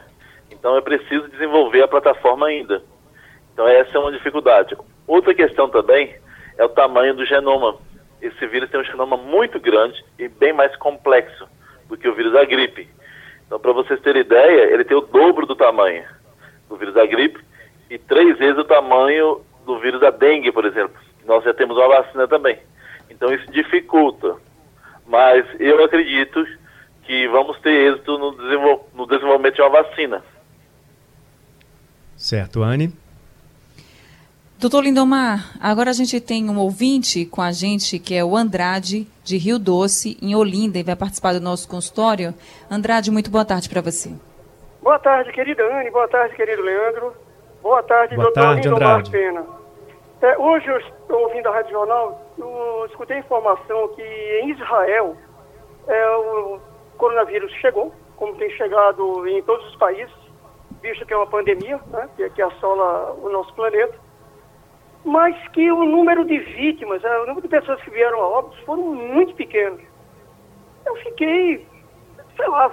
Então 0.51 0.77
é 0.77 0.81
preciso 0.81 1.27
desenvolver 1.29 1.81
a 1.81 1.87
plataforma 1.87 2.47
ainda. 2.47 2.83
Então 3.57 3.67
essa 3.67 3.97
é 3.97 3.99
uma 3.99 4.11
dificuldade. 4.11 4.77
Outra 5.07 5.33
questão 5.33 5.67
também 5.67 6.15
é 6.59 6.63
o 6.63 6.69
tamanho 6.69 7.15
do 7.15 7.25
genoma. 7.25 7.75
Esse 8.21 8.45
vírus 8.45 8.69
tem 8.69 8.79
um 8.79 8.83
genoma 8.83 9.17
muito 9.17 9.59
grande 9.59 10.05
e 10.19 10.27
bem 10.27 10.53
mais 10.53 10.75
complexo 10.75 11.49
do 11.89 11.97
que 11.97 12.07
o 12.07 12.13
vírus 12.13 12.33
da 12.33 12.45
gripe. 12.45 12.87
Então, 13.47 13.59
para 13.59 13.73
vocês 13.73 13.99
terem 14.01 14.21
ideia, 14.21 14.71
ele 14.71 14.83
tem 14.83 14.95
o 14.95 15.01
dobro 15.01 15.47
do 15.47 15.55
tamanho 15.55 16.05
do 16.69 16.77
vírus 16.77 16.93
da 16.93 17.03
gripe 17.07 17.43
e 17.89 17.97
três 17.97 18.37
vezes 18.37 18.59
o 18.59 18.63
tamanho 18.63 19.41
do 19.65 19.79
vírus 19.79 20.01
da 20.01 20.11
dengue, 20.11 20.51
por 20.51 20.63
exemplo. 20.63 20.95
Nós 21.25 21.43
já 21.43 21.51
temos 21.51 21.75
uma 21.77 21.87
vacina 21.87 22.27
também. 22.27 22.59
Então 23.09 23.33
isso 23.33 23.51
dificulta. 23.51 24.35
Mas 25.07 25.43
eu 25.59 25.83
acredito 25.83 26.45
que 27.05 27.27
vamos 27.29 27.59
ter 27.61 27.71
êxito 27.71 28.19
no, 28.19 28.37
desenvol 28.37 28.87
no 28.93 29.07
desenvolvimento 29.07 29.55
de 29.55 29.61
uma 29.63 29.81
vacina. 29.81 30.23
Certo, 32.15 32.61
Anne. 32.61 33.06
Doutor 34.59 34.83
Lindomar, 34.83 35.53
agora 35.61 35.91
a 35.91 35.93
gente 35.93 36.19
tem 36.19 36.49
um 36.49 36.57
ouvinte 36.57 37.27
com 37.27 37.43
a 37.43 37.51
gente 37.51 37.99
que 37.99 38.15
é 38.15 38.25
o 38.25 38.35
Andrade, 38.35 39.05
de 39.23 39.37
Rio 39.37 39.59
Doce, 39.59 40.17
em 40.19 40.35
Olinda, 40.35 40.79
e 40.79 40.83
vai 40.83 40.95
participar 40.95 41.33
do 41.33 41.39
nosso 41.39 41.69
consultório. 41.69 42.33
Andrade, 42.67 43.11
muito 43.11 43.29
boa 43.29 43.45
tarde 43.45 43.69
para 43.69 43.81
você. 43.81 44.09
Boa 44.81 44.97
tarde, 44.97 45.31
querida 45.31 45.61
Anne. 45.63 45.91
Boa 45.91 46.07
tarde, 46.07 46.35
querido 46.35 46.63
Leandro. 46.63 47.13
Boa 47.61 47.83
tarde, 47.83 48.15
Boa 48.15 48.25
doutor 48.25 48.41
tarde, 48.41 48.67
Lindomar 48.67 49.07
Pena. 49.11 49.45
É, 50.23 50.35
hoje 50.39 50.65
eu 50.65 50.77
estou 50.79 51.21
ouvindo 51.21 51.47
a 51.49 51.51
Rádio 51.51 51.73
Jornal, 51.73 52.33
eu 52.39 52.87
escutei 52.89 53.19
informação 53.19 53.89
que 53.89 54.01
em 54.01 54.49
Israel 54.53 55.15
é, 55.87 56.09
o 56.15 56.59
coronavírus 56.97 57.51
chegou, 57.61 57.93
como 58.15 58.33
tem 58.37 58.49
chegado 58.57 59.27
em 59.27 59.39
todos 59.43 59.67
os 59.67 59.75
países, 59.75 60.15
visto 60.81 61.05
que 61.05 61.13
é 61.13 61.17
uma 61.17 61.27
pandemia, 61.27 61.79
né, 61.91 62.09
que, 62.17 62.27
que 62.31 62.41
assola 62.41 63.13
o 63.21 63.29
nosso 63.29 63.53
planeta, 63.53 64.06
mas 65.07 65.35
que 65.53 65.71
o 65.71 65.85
número 65.85 66.25
de 66.25 66.37
vítimas, 66.37 67.01
o 67.01 67.19
número 67.27 67.41
de 67.41 67.47
pessoas 67.47 67.81
que 67.81 67.89
vieram 67.89 68.19
a 68.19 68.27
óbitos 68.27 68.59
foram 68.65 68.83
muito 68.93 69.33
pequenos. 69.35 69.81
Eu 70.85 70.95
fiquei, 70.97 71.65
sei 72.35 72.47
lá, 72.49 72.69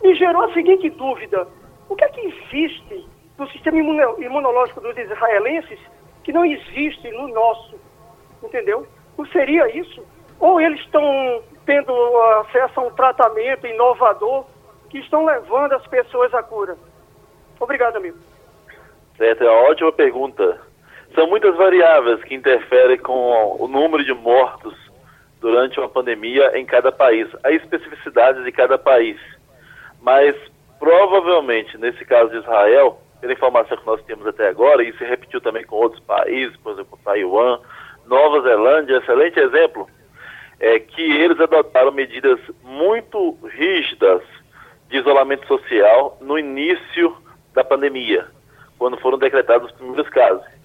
me 0.00 0.14
gerou 0.14 0.44
a 0.44 0.52
seguinte 0.54 0.88
dúvida: 0.90 1.48
o 1.88 1.96
que 1.96 2.04
é 2.04 2.08
que 2.08 2.20
existe 2.20 3.04
no 3.36 3.48
sistema 3.50 3.78
imunológico 3.78 4.80
dos 4.80 4.96
israelenses 4.96 5.80
que 6.22 6.32
não 6.32 6.44
existe 6.44 7.10
no 7.10 7.26
nosso? 7.26 7.74
Entendeu? 8.44 8.86
Não 9.18 9.26
seria 9.26 9.76
isso? 9.76 10.06
Ou 10.38 10.60
eles 10.60 10.78
estão 10.80 11.42
tendo 11.66 11.92
acesso 12.42 12.78
a 12.78 12.84
um 12.84 12.92
tratamento 12.92 13.66
inovador 13.66 14.44
que 14.88 14.98
estão 14.98 15.24
levando 15.24 15.72
as 15.72 15.86
pessoas 15.88 16.32
à 16.32 16.44
cura? 16.44 16.78
Obrigado, 17.58 17.96
amigo. 17.96 18.18
Certo, 19.16 19.42
é 19.42 19.50
uma 19.50 19.68
ótima 19.68 19.92
pergunta. 19.92 20.69
São 21.14 21.26
muitas 21.26 21.56
variáveis 21.56 22.22
que 22.24 22.34
interferem 22.34 22.98
com 22.98 23.56
o 23.58 23.66
número 23.66 24.04
de 24.04 24.14
mortos 24.14 24.74
durante 25.40 25.78
uma 25.80 25.88
pandemia 25.88 26.56
em 26.58 26.64
cada 26.64 26.92
país, 26.92 27.28
a 27.42 27.50
especificidade 27.50 28.44
de 28.44 28.52
cada 28.52 28.78
país. 28.78 29.18
Mas 30.00 30.36
provavelmente, 30.78 31.76
nesse 31.78 32.04
caso 32.04 32.30
de 32.30 32.38
Israel, 32.38 33.00
pela 33.20 33.32
informação 33.32 33.76
que 33.76 33.86
nós 33.86 34.02
temos 34.04 34.26
até 34.26 34.48
agora, 34.48 34.82
e 34.82 34.96
se 34.96 35.04
repetiu 35.04 35.40
também 35.40 35.64
com 35.64 35.76
outros 35.76 36.02
países, 36.02 36.56
por 36.58 36.72
exemplo, 36.72 36.98
Taiwan, 37.04 37.58
Nova 38.06 38.40
Zelândia, 38.42 38.96
excelente 38.96 39.38
exemplo, 39.38 39.88
é 40.58 40.78
que 40.78 41.02
eles 41.02 41.40
adotaram 41.40 41.92
medidas 41.92 42.38
muito 42.62 43.38
rígidas 43.44 44.22
de 44.88 44.98
isolamento 44.98 45.46
social 45.46 46.18
no 46.20 46.38
início 46.38 47.16
da 47.54 47.64
pandemia, 47.64 48.26
quando 48.78 48.98
foram 48.98 49.18
decretados 49.18 49.70
os 49.70 49.76
primeiros 49.76 50.08
casos. 50.08 50.59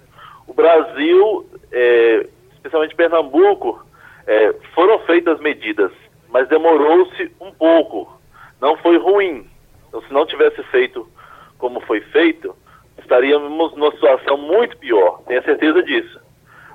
O 0.47 0.53
Brasil, 0.53 1.49
é, 1.71 2.27
especialmente 2.53 2.95
Pernambuco, 2.95 3.85
é, 4.27 4.53
foram 4.73 4.99
feitas 4.99 5.39
medidas, 5.39 5.91
mas 6.29 6.47
demorou-se 6.47 7.31
um 7.39 7.51
pouco 7.51 8.15
não 8.61 8.77
foi 8.77 8.97
ruim. 8.97 9.47
Então, 9.87 10.01
se 10.01 10.13
não 10.13 10.25
tivesse 10.25 10.61
feito 10.63 11.07
como 11.57 11.79
foi 11.81 12.01
feito, 12.01 12.55
estaríamos 12.97 13.75
numa 13.75 13.91
situação 13.91 14.37
muito 14.37 14.77
pior, 14.77 15.21
tenho 15.27 15.43
certeza 15.43 15.81
disso. 15.83 16.19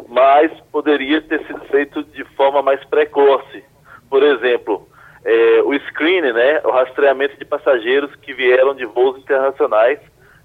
Mas 0.09 0.53
poderia 0.73 1.21
ter 1.21 1.45
sido 1.47 1.61
feito 1.67 2.03
de 2.05 2.25
forma 2.37 2.62
mais 2.62 2.83
precoce. 2.85 3.65
Por 4.09 4.23
exemplo, 4.23 4.89
é, 5.25 5.62
o 5.62 5.75
screening, 5.89 6.33
né, 6.33 6.61
o 6.65 6.71
rastreamento 6.71 7.37
de 7.37 7.45
passageiros 7.45 8.15
que 8.17 8.33
vieram 8.33 8.75
de 8.75 8.87
voos 8.87 9.19
internacionais 9.19 9.99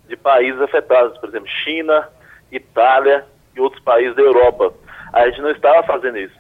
de 0.08 0.15
países 0.15 0.62
afetados, 0.62 1.17
por 1.17 1.29
exemplo, 1.29 1.48
China, 1.48 2.08
Itália 2.52 3.25
e 3.56 3.60
outros 3.60 3.82
países 3.84 4.16
da 4.16 4.22
Europa. 4.22 4.74
A 5.14 5.28
gente 5.28 5.42
não 5.42 5.52
estava 5.52 5.84
fazendo 5.84 6.18
isso. 6.18 6.36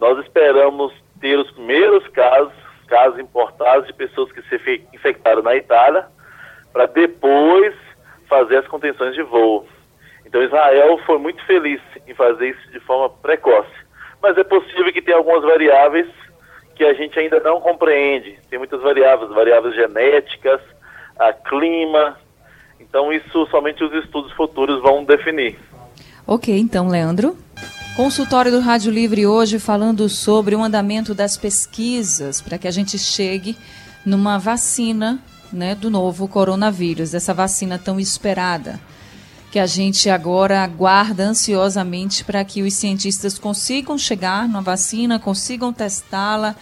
Nós 0.00 0.18
esperamos 0.18 0.92
ter 1.20 1.38
os 1.38 1.50
primeiros 1.52 2.06
casos 2.08 2.52
casos 2.86 3.18
importados 3.18 3.86
de 3.86 3.92
pessoas 3.92 4.30
que 4.32 4.42
se 4.42 4.86
infectaram 4.94 5.42
na 5.42 5.56
Itália, 5.56 6.06
para 6.72 6.86
depois 6.86 7.74
fazer 8.28 8.58
as 8.58 8.66
contenções 8.66 9.14
de 9.14 9.22
voo. 9.22 9.66
Então 10.24 10.42
Israel 10.42 10.98
foi 11.06 11.18
muito 11.18 11.44
feliz 11.44 11.80
em 12.06 12.14
fazer 12.14 12.50
isso 12.50 12.70
de 12.70 12.80
forma 12.80 13.10
precoce. 13.10 13.70
Mas 14.22 14.36
é 14.36 14.44
possível 14.44 14.92
que 14.92 15.02
tenha 15.02 15.16
algumas 15.16 15.42
variáveis 15.42 16.08
que 16.74 16.84
a 16.84 16.92
gente 16.94 17.18
ainda 17.18 17.40
não 17.40 17.60
compreende. 17.60 18.38
Tem 18.50 18.58
muitas 18.58 18.80
variáveis, 18.82 19.30
variáveis 19.30 19.74
genéticas, 19.74 20.60
a 21.18 21.32
clima. 21.32 22.18
Então 22.80 23.12
isso 23.12 23.46
somente 23.50 23.82
os 23.82 23.92
estudos 24.04 24.32
futuros 24.32 24.82
vão 24.82 25.04
definir. 25.04 25.58
Ok, 26.26 26.56
então, 26.56 26.88
Leandro. 26.88 27.36
Consultório 27.96 28.52
do 28.52 28.60
Rádio 28.60 28.92
Livre 28.92 29.26
hoje 29.26 29.58
falando 29.58 30.08
sobre 30.08 30.54
o 30.54 30.62
andamento 30.62 31.14
das 31.14 31.36
pesquisas 31.36 32.42
para 32.42 32.58
que 32.58 32.68
a 32.68 32.70
gente 32.70 32.98
chegue 32.98 33.56
numa 34.04 34.38
vacina 34.38 35.18
né, 35.52 35.74
do 35.74 35.90
novo 35.90 36.28
coronavírus, 36.28 37.14
essa 37.14 37.32
vacina 37.32 37.78
tão 37.78 37.98
esperada, 37.98 38.78
que 39.50 39.58
a 39.58 39.66
gente 39.66 40.10
agora 40.10 40.62
aguarda 40.62 41.24
ansiosamente 41.24 42.24
para 42.24 42.44
que 42.44 42.62
os 42.62 42.74
cientistas 42.74 43.38
consigam 43.38 43.96
chegar 43.96 44.46
na 44.48 44.60
vacina, 44.60 45.18
consigam 45.18 45.72
testá-la, 45.72 46.54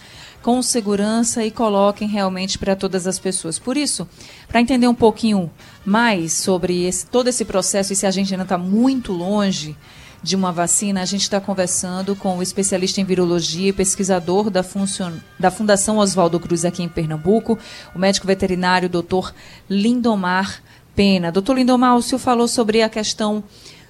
com 0.45 0.61
segurança 0.61 1.43
e 1.43 1.49
coloquem 1.49 2.07
realmente 2.07 2.59
para 2.59 2.75
todas 2.75 3.07
as 3.07 3.17
pessoas. 3.17 3.57
Por 3.57 3.75
isso, 3.75 4.07
para 4.47 4.61
entender 4.61 4.87
um 4.87 4.93
pouquinho 4.93 5.49
mais 5.83 6.33
sobre 6.33 6.83
esse, 6.85 7.07
todo 7.07 7.27
esse 7.27 7.43
processo 7.43 7.91
e 7.91 7.95
se 7.95 8.05
a 8.05 8.11
gente 8.11 8.31
ainda 8.31 8.43
está 8.43 8.55
muito 8.55 9.11
longe 9.11 9.75
de 10.21 10.35
uma 10.35 10.51
vacina, 10.51 11.01
a 11.01 11.05
gente 11.05 11.23
está 11.23 11.41
conversando 11.41 12.15
com 12.15 12.37
o 12.37 12.43
especialista 12.43 13.01
em 13.01 13.03
virologia 13.03 13.69
e 13.69 13.73
pesquisador 13.73 14.51
da, 14.51 14.61
Funcion... 14.61 15.13
da 15.39 15.49
Fundação 15.49 15.97
Oswaldo 15.97 16.39
Cruz 16.39 16.63
aqui 16.63 16.83
em 16.83 16.89
Pernambuco, 16.89 17.57
o 17.95 17.97
médico 17.97 18.27
veterinário 18.27 18.87
doutor 18.87 19.33
Lindomar 19.67 20.61
Pena. 20.95 21.31
Doutor 21.31 21.55
Lindomar, 21.55 21.97
o 21.97 22.03
senhor 22.03 22.19
falou 22.19 22.47
sobre 22.47 22.83
a 22.83 22.87
questão 22.87 23.43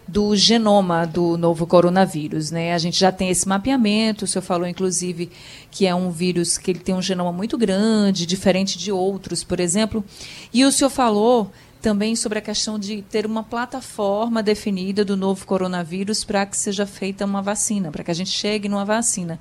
do 0.08 0.36
genoma 0.36 1.06
do 1.06 1.38
novo 1.38 1.66
coronavírus, 1.66 2.52
né? 2.52 2.74
A 2.74 2.78
gente 2.78 3.00
já 3.00 3.12
tem 3.12 3.30
esse 3.30 3.48
mapeamento, 3.48 4.26
o 4.26 4.28
senhor 4.28 4.44
falou 4.44 4.68
inclusive 4.68 5.32
que 5.72 5.88
é 5.88 5.96
um 5.96 6.12
vírus 6.12 6.58
que 6.58 6.72
ele 6.72 6.80
tem 6.80 6.94
um 6.94 7.02
genoma 7.02 7.32
muito 7.32 7.58
grande, 7.58 8.26
diferente 8.26 8.78
de 8.78 8.92
outros, 8.92 9.44
por 9.44 9.60
exemplo. 9.60 10.04
E 10.54 10.64
o 10.64 10.72
senhor 10.72 10.90
falou 10.90 11.52
também 11.82 12.16
sobre 12.16 12.40
a 12.40 12.42
questão 12.42 12.80
de 12.80 13.02
ter 13.04 13.26
uma 13.26 13.44
plataforma 13.44 14.42
definida 14.42 15.04
do 15.06 15.18
novo 15.18 15.46
coronavírus 15.46 16.24
para 16.24 16.46
que 16.46 16.58
seja 16.58 16.86
feita 16.86 17.26
uma 17.26 17.42
vacina, 17.42 17.92
para 17.92 18.04
que 18.04 18.12
a 18.12 18.16
gente 18.16 18.32
chegue 18.32 18.70
numa 18.70 18.86
vacina. 18.86 19.40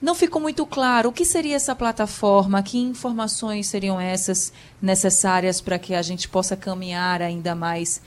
Não 0.00 0.14
ficou 0.14 0.42
muito 0.42 0.66
claro 0.66 1.08
o 1.08 1.12
que 1.12 1.24
seria 1.24 1.56
essa 1.56 1.74
plataforma, 1.74 2.62
que 2.62 2.78
informações 2.78 3.66
seriam 3.66 4.00
essas 4.00 4.52
necessárias 4.80 5.60
para 5.60 5.78
que 5.78 5.94
a 5.94 6.02
gente 6.02 6.28
possa 6.28 6.56
caminhar 6.56 7.22
ainda 7.22 7.54
mais 7.54 8.02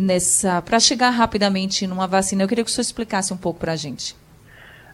nessa, 0.00 0.62
para 0.62 0.80
chegar 0.80 1.10
rapidamente 1.10 1.86
numa 1.86 2.06
vacina. 2.06 2.42
Eu 2.42 2.48
queria 2.48 2.64
que 2.64 2.70
o 2.70 2.72
senhor 2.72 2.82
explicasse 2.82 3.32
um 3.32 3.36
pouco 3.36 3.60
para 3.60 3.72
a 3.72 3.76
gente. 3.76 4.16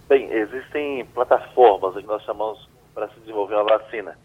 Bem, 0.09 0.31
existem 0.31 1.05
plataformas 1.07 1.95
que 1.95 2.07
nós 2.07 2.23
chamamos 2.25 2.69
para 2.95 3.09
se 3.09 3.21
desenvolver 3.21 3.55
uma 3.55 3.79
vacina. 3.79 4.19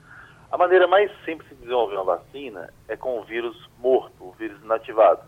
A 0.51 0.57
maneira 0.57 0.87
mais 0.87 1.11
simples 1.23 1.49
de 1.49 1.55
desenvolver 1.55 1.95
uma 1.95 2.17
vacina 2.17 2.73
é 2.87 2.97
com 2.97 3.19
o 3.19 3.23
vírus 3.23 3.55
morto, 3.79 4.13
o 4.19 4.31
vírus 4.33 4.61
inativado. 4.63 5.21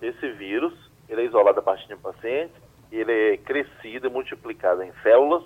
Esse 0.00 0.32
vírus, 0.32 0.72
ele 1.08 1.22
é 1.22 1.24
isolado 1.24 1.58
a 1.58 1.62
partir 1.62 1.86
de 1.86 1.94
um 1.94 1.98
paciente, 1.98 2.52
ele 2.90 3.12
é 3.12 3.36
crescido 3.38 4.10
multiplicado 4.10 4.82
em 4.82 4.92
células 5.02 5.42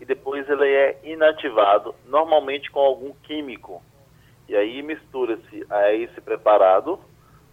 e 0.00 0.04
depois 0.04 0.48
ele 0.48 0.68
é 0.68 0.98
inativado, 1.04 1.94
normalmente 2.06 2.70
com 2.70 2.80
algum 2.80 3.12
químico. 3.22 3.82
E 4.48 4.56
aí 4.56 4.82
mistura-se 4.82 5.66
a 5.70 5.92
esse 5.92 6.20
preparado 6.20 6.98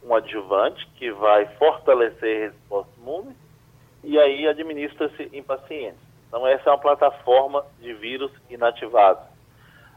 um 0.03 0.13
adjuvante 0.15 0.88
que 0.96 1.12
vai 1.12 1.46
fortalecer 1.58 2.38
a 2.38 2.46
resposta 2.48 2.91
imune 3.00 3.36
e 4.03 4.20
aí 4.20 4.48
administra-se 4.48 5.29
em 5.31 5.43
pacientes. 5.43 6.01
Então 6.27 6.48
essa 6.48 6.70
é 6.70 6.74
uma 6.74 6.79
plataforma 6.79 7.65
de 7.79 7.93
vírus 7.93 8.31
inativado. 8.50 9.20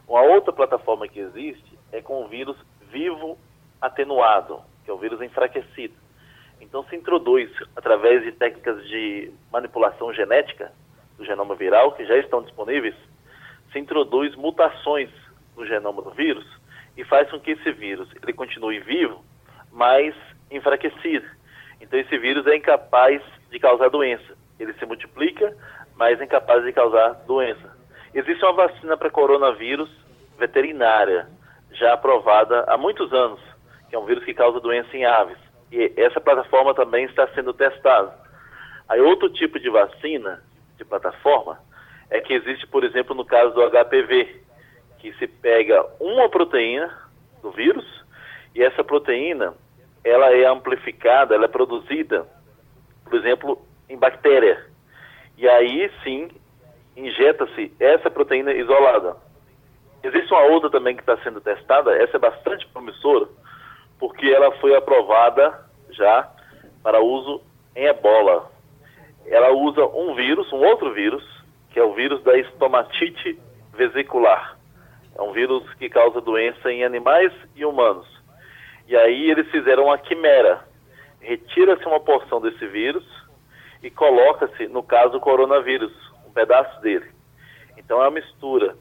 Uma 0.07 0.21
outra 0.21 0.53
plataforma 0.53 1.07
que 1.07 1.19
existe 1.19 1.77
é 1.91 2.01
com 2.01 2.23
o 2.23 2.27
vírus 2.27 2.57
vivo 2.91 3.37
atenuado, 3.81 4.61
que 4.83 4.91
é 4.91 4.93
o 4.93 4.97
vírus 4.97 5.21
enfraquecido. 5.21 5.95
Então 6.61 6.83
se 6.85 6.95
introduz, 6.95 7.49
através 7.75 8.23
de 8.23 8.31
técnicas 8.31 8.85
de 8.87 9.31
manipulação 9.51 10.13
genética 10.13 10.71
do 11.17 11.25
genoma 11.25 11.55
viral, 11.55 11.93
que 11.93 12.05
já 12.05 12.17
estão 12.17 12.41
disponíveis, 12.41 12.95
se 13.71 13.79
introduz 13.79 14.35
mutações 14.35 15.09
no 15.55 15.65
genoma 15.65 16.01
do 16.01 16.11
vírus 16.11 16.45
e 16.97 17.03
faz 17.03 17.29
com 17.29 17.39
que 17.39 17.51
esse 17.51 17.71
vírus 17.71 18.09
ele 18.21 18.33
continue 18.33 18.79
vivo, 18.79 19.23
mas 19.75 20.15
enfraquecido. 20.49 21.27
Então 21.81 21.99
esse 21.99 22.17
vírus 22.17 22.47
é 22.47 22.55
incapaz 22.55 23.21
de 23.51 23.59
causar 23.59 23.89
doença. 23.89 24.35
Ele 24.57 24.73
se 24.73 24.85
multiplica, 24.85 25.55
mas 25.97 26.19
é 26.19 26.23
incapaz 26.23 26.63
de 26.63 26.71
causar 26.71 27.09
doença. 27.27 27.75
Existe 28.13 28.43
uma 28.45 28.53
vacina 28.53 28.95
para 28.95 29.09
coronavírus 29.09 29.89
veterinária, 30.39 31.27
já 31.71 31.93
aprovada 31.93 32.63
há 32.67 32.77
muitos 32.77 33.11
anos, 33.11 33.39
que 33.89 33.95
é 33.95 33.99
um 33.99 34.05
vírus 34.05 34.23
que 34.23 34.33
causa 34.33 34.61
doença 34.61 34.95
em 34.95 35.05
aves. 35.05 35.37
E 35.71 35.93
essa 35.97 36.21
plataforma 36.21 36.73
também 36.73 37.05
está 37.05 37.27
sendo 37.29 37.53
testada. 37.53 38.13
Aí 38.87 39.01
outro 39.01 39.29
tipo 39.29 39.59
de 39.59 39.69
vacina, 39.69 40.41
de 40.77 40.85
plataforma, 40.85 41.59
é 42.09 42.21
que 42.21 42.33
existe, 42.33 42.65
por 42.67 42.85
exemplo, 42.85 43.13
no 43.13 43.25
caso 43.25 43.53
do 43.53 43.69
HPV, 43.69 44.41
que 44.99 45.11
se 45.15 45.27
pega 45.27 45.85
uma 45.99 46.29
proteína 46.29 46.89
do 47.41 47.51
vírus 47.51 47.85
e 48.53 48.63
essa 48.63 48.83
proteína 48.83 49.53
ela 50.05 50.31
é 50.31 50.45
amplificada, 50.45 51.33
ela 51.33 51.45
é 51.45 51.49
produzida, 51.49 52.27
por 53.03 53.15
exemplo, 53.15 53.59
em 53.89 53.97
bactéria. 53.97 54.63
E 55.35 55.49
aí 55.49 55.91
sim 56.03 56.29
injeta-se 56.95 57.73
essa 57.79 58.09
proteína 58.09 58.53
isolada. 58.53 59.17
Existe 60.03 60.31
uma 60.31 60.43
outra 60.43 60.69
também 60.69 60.95
que 60.95 61.01
está 61.01 61.17
sendo 61.17 61.41
testada, 61.41 61.97
essa 61.97 62.17
é 62.17 62.19
bastante 62.19 62.67
promissora, 62.67 63.27
porque 63.99 64.27
ela 64.27 64.51
foi 64.59 64.75
aprovada 64.75 65.65
já 65.89 66.29
para 66.83 67.01
uso 67.01 67.41
em 67.75 67.85
ebola. 67.85 68.51
Ela 69.25 69.51
usa 69.51 69.83
um 69.87 70.13
vírus, 70.13 70.53
um 70.53 70.63
outro 70.63 70.93
vírus, 70.93 71.23
que 71.71 71.79
é 71.79 71.83
o 71.83 71.93
vírus 71.93 72.21
da 72.23 72.37
estomatite 72.37 73.39
vesicular. 73.73 74.55
É 75.17 75.21
um 75.23 75.31
vírus 75.31 75.63
que 75.73 75.89
causa 75.89 76.21
doença 76.21 76.71
em 76.71 76.83
animais 76.83 77.33
e 77.55 77.65
humanos. 77.65 78.07
E 78.87 78.95
aí 78.95 79.31
eles 79.31 79.49
fizeram 79.49 79.85
uma 79.85 79.97
quimera. 79.97 80.63
Retira-se 81.19 81.85
uma 81.85 81.99
porção 81.99 82.39
desse 82.39 82.65
vírus 82.67 83.03
e 83.81 83.89
coloca-se, 83.89 84.67
no 84.67 84.83
caso, 84.83 85.17
o 85.17 85.19
coronavírus, 85.19 85.91
um 86.27 86.31
pedaço 86.31 86.79
dele. 86.81 87.09
Então 87.77 87.97
é 88.01 88.05
uma 88.05 88.11
mistura. 88.11 88.75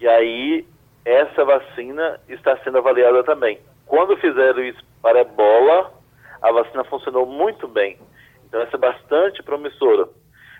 E 0.00 0.08
aí 0.08 0.66
essa 1.04 1.44
vacina 1.44 2.20
está 2.28 2.56
sendo 2.58 2.78
avaliada 2.78 3.22
também. 3.24 3.58
Quando 3.86 4.16
fizeram 4.16 4.62
isso 4.62 4.82
para 5.02 5.20
ebola, 5.20 5.92
a 6.40 6.50
vacina 6.52 6.84
funcionou 6.84 7.26
muito 7.26 7.68
bem. 7.68 7.98
Então 8.46 8.60
essa 8.60 8.76
é 8.76 8.78
bastante 8.78 9.42
promissora. 9.42 10.08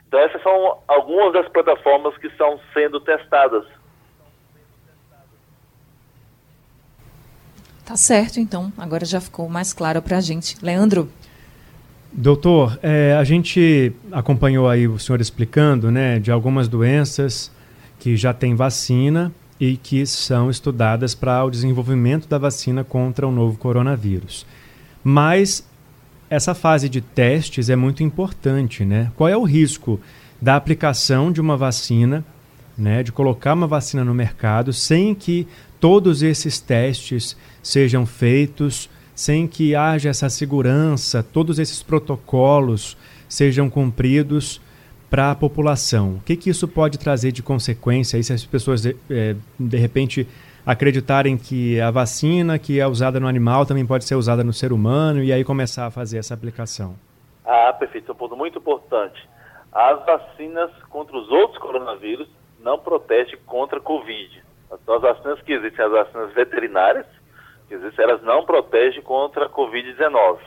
Então 0.07 0.21
essas 0.21 0.43
são 0.43 0.83
algumas 0.87 1.33
das 1.33 1.49
plataformas 1.49 2.17
que 2.19 2.27
estão 2.27 2.61
sendo 2.75 3.01
testadas 3.01 3.65
Tá 7.85 7.97
certo, 7.97 8.39
então. 8.39 8.73
Agora 8.79 9.05
já 9.05 9.21
ficou 9.21 9.49
mais 9.49 9.73
claro 9.73 10.01
para 10.01 10.19
a 10.19 10.21
gente. 10.21 10.57
Leandro? 10.63 11.09
Doutor, 12.13 12.79
é, 12.83 13.17
a 13.19 13.25
gente 13.25 13.93
acompanhou 14.11 14.69
aí 14.69 14.87
o 14.87 14.99
senhor 14.99 15.21
explicando 15.21 15.91
né, 15.91 16.19
de 16.19 16.31
algumas 16.31 16.69
doenças 16.69 17.51
que 17.99 18.17
já 18.17 18.35
têm 18.35 18.55
vacina 18.55 19.33
e 19.59 19.77
que 19.77 20.05
são 20.05 20.51
estudadas 20.51 21.15
para 21.15 21.45
o 21.45 21.51
desenvolvimento 21.51 22.29
da 22.29 22.37
vacina 22.37 22.85
contra 22.85 23.27
o 23.27 23.33
novo 23.33 23.57
coronavírus. 23.57 24.45
Mas 25.03 25.67
essa 26.29 26.55
fase 26.55 26.89
de 26.89 27.01
testes 27.01 27.71
é 27.71 27.77
muito 27.77 28.03
importante, 28.03 28.85
né? 28.85 29.13
Qual 29.17 29.29
é 29.29 29.37
o 29.37 29.45
risco 29.45 30.01
da 30.41 30.57
aplicação 30.57 31.31
de 31.31 31.41
uma 31.41 31.57
vacina, 31.57 32.25
né, 32.77 33.03
de 33.03 33.13
colocar 33.13 33.55
uma 33.55 33.67
vacina 33.67 34.05
no 34.05 34.13
mercado 34.13 34.73
sem 34.73 35.15
que 35.15 35.47
todos 35.83 36.23
esses 36.23 36.61
testes 36.61 37.37
sejam 37.61 38.07
feitos 38.07 38.89
sem 39.17 39.49
que 39.49 39.75
haja 39.75 40.11
essa 40.11 40.31
segurança, 40.31 41.25
todos 41.25 41.59
esses 41.59 41.83
protocolos 41.83 42.97
sejam 43.29 43.69
cumpridos 43.69 44.61
para 45.11 45.33
a 45.33 45.35
população. 45.35 46.15
O 46.15 46.21
que, 46.21 46.37
que 46.37 46.51
isso 46.51 46.69
pode 46.69 47.01
trazer 47.01 47.33
de 47.33 47.43
consequência 47.43 48.23
se 48.23 48.33
as 48.33 48.45
pessoas, 48.45 48.83
de, 48.83 48.97
é, 49.11 49.35
de 49.59 49.77
repente, 49.77 50.29
acreditarem 50.65 51.37
que 51.37 51.81
a 51.81 51.91
vacina 51.91 52.61
que 52.61 52.79
é 52.79 52.87
usada 52.87 53.19
no 53.19 53.27
animal 53.27 53.67
também 53.67 53.85
pode 53.85 54.05
ser 54.05 54.15
usada 54.15 54.45
no 54.45 54.53
ser 54.53 54.73
humano 54.73 55.21
e 55.21 55.33
aí 55.33 55.43
começar 55.43 55.87
a 55.87 55.91
fazer 55.91 56.19
essa 56.19 56.33
aplicação? 56.33 56.95
Ah, 57.45 57.73
perfeito. 57.73 58.09
É 58.09 58.15
um 58.15 58.17
ponto 58.17 58.37
muito 58.37 58.57
importante. 58.57 59.29
As 59.73 60.07
vacinas 60.07 60.71
contra 60.89 61.17
os 61.17 61.29
outros 61.29 61.59
coronavírus 61.59 62.29
não 62.63 62.79
protegem 62.79 63.37
contra 63.45 63.79
a 63.79 63.83
Covid. 63.83 64.43
Então, 64.81 64.95
as 64.97 65.03
vacinas 65.03 65.41
que 65.43 65.53
existem, 65.53 65.85
as 65.85 65.93
vacinas 65.93 66.33
veterinárias, 66.33 67.07
que 67.69 68.03
elas 68.03 68.23
não 68.23 68.45
protegem 68.45 69.03
contra 69.03 69.47
a 69.47 69.49
Covid-19. 69.49 70.39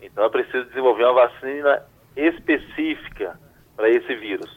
Então 0.00 0.24
é 0.24 0.28
preciso 0.28 0.64
desenvolver 0.66 1.04
uma 1.04 1.26
vacina 1.28 1.82
específica 2.16 3.38
para 3.74 3.90
esse 3.90 4.14
vírus. 4.16 4.50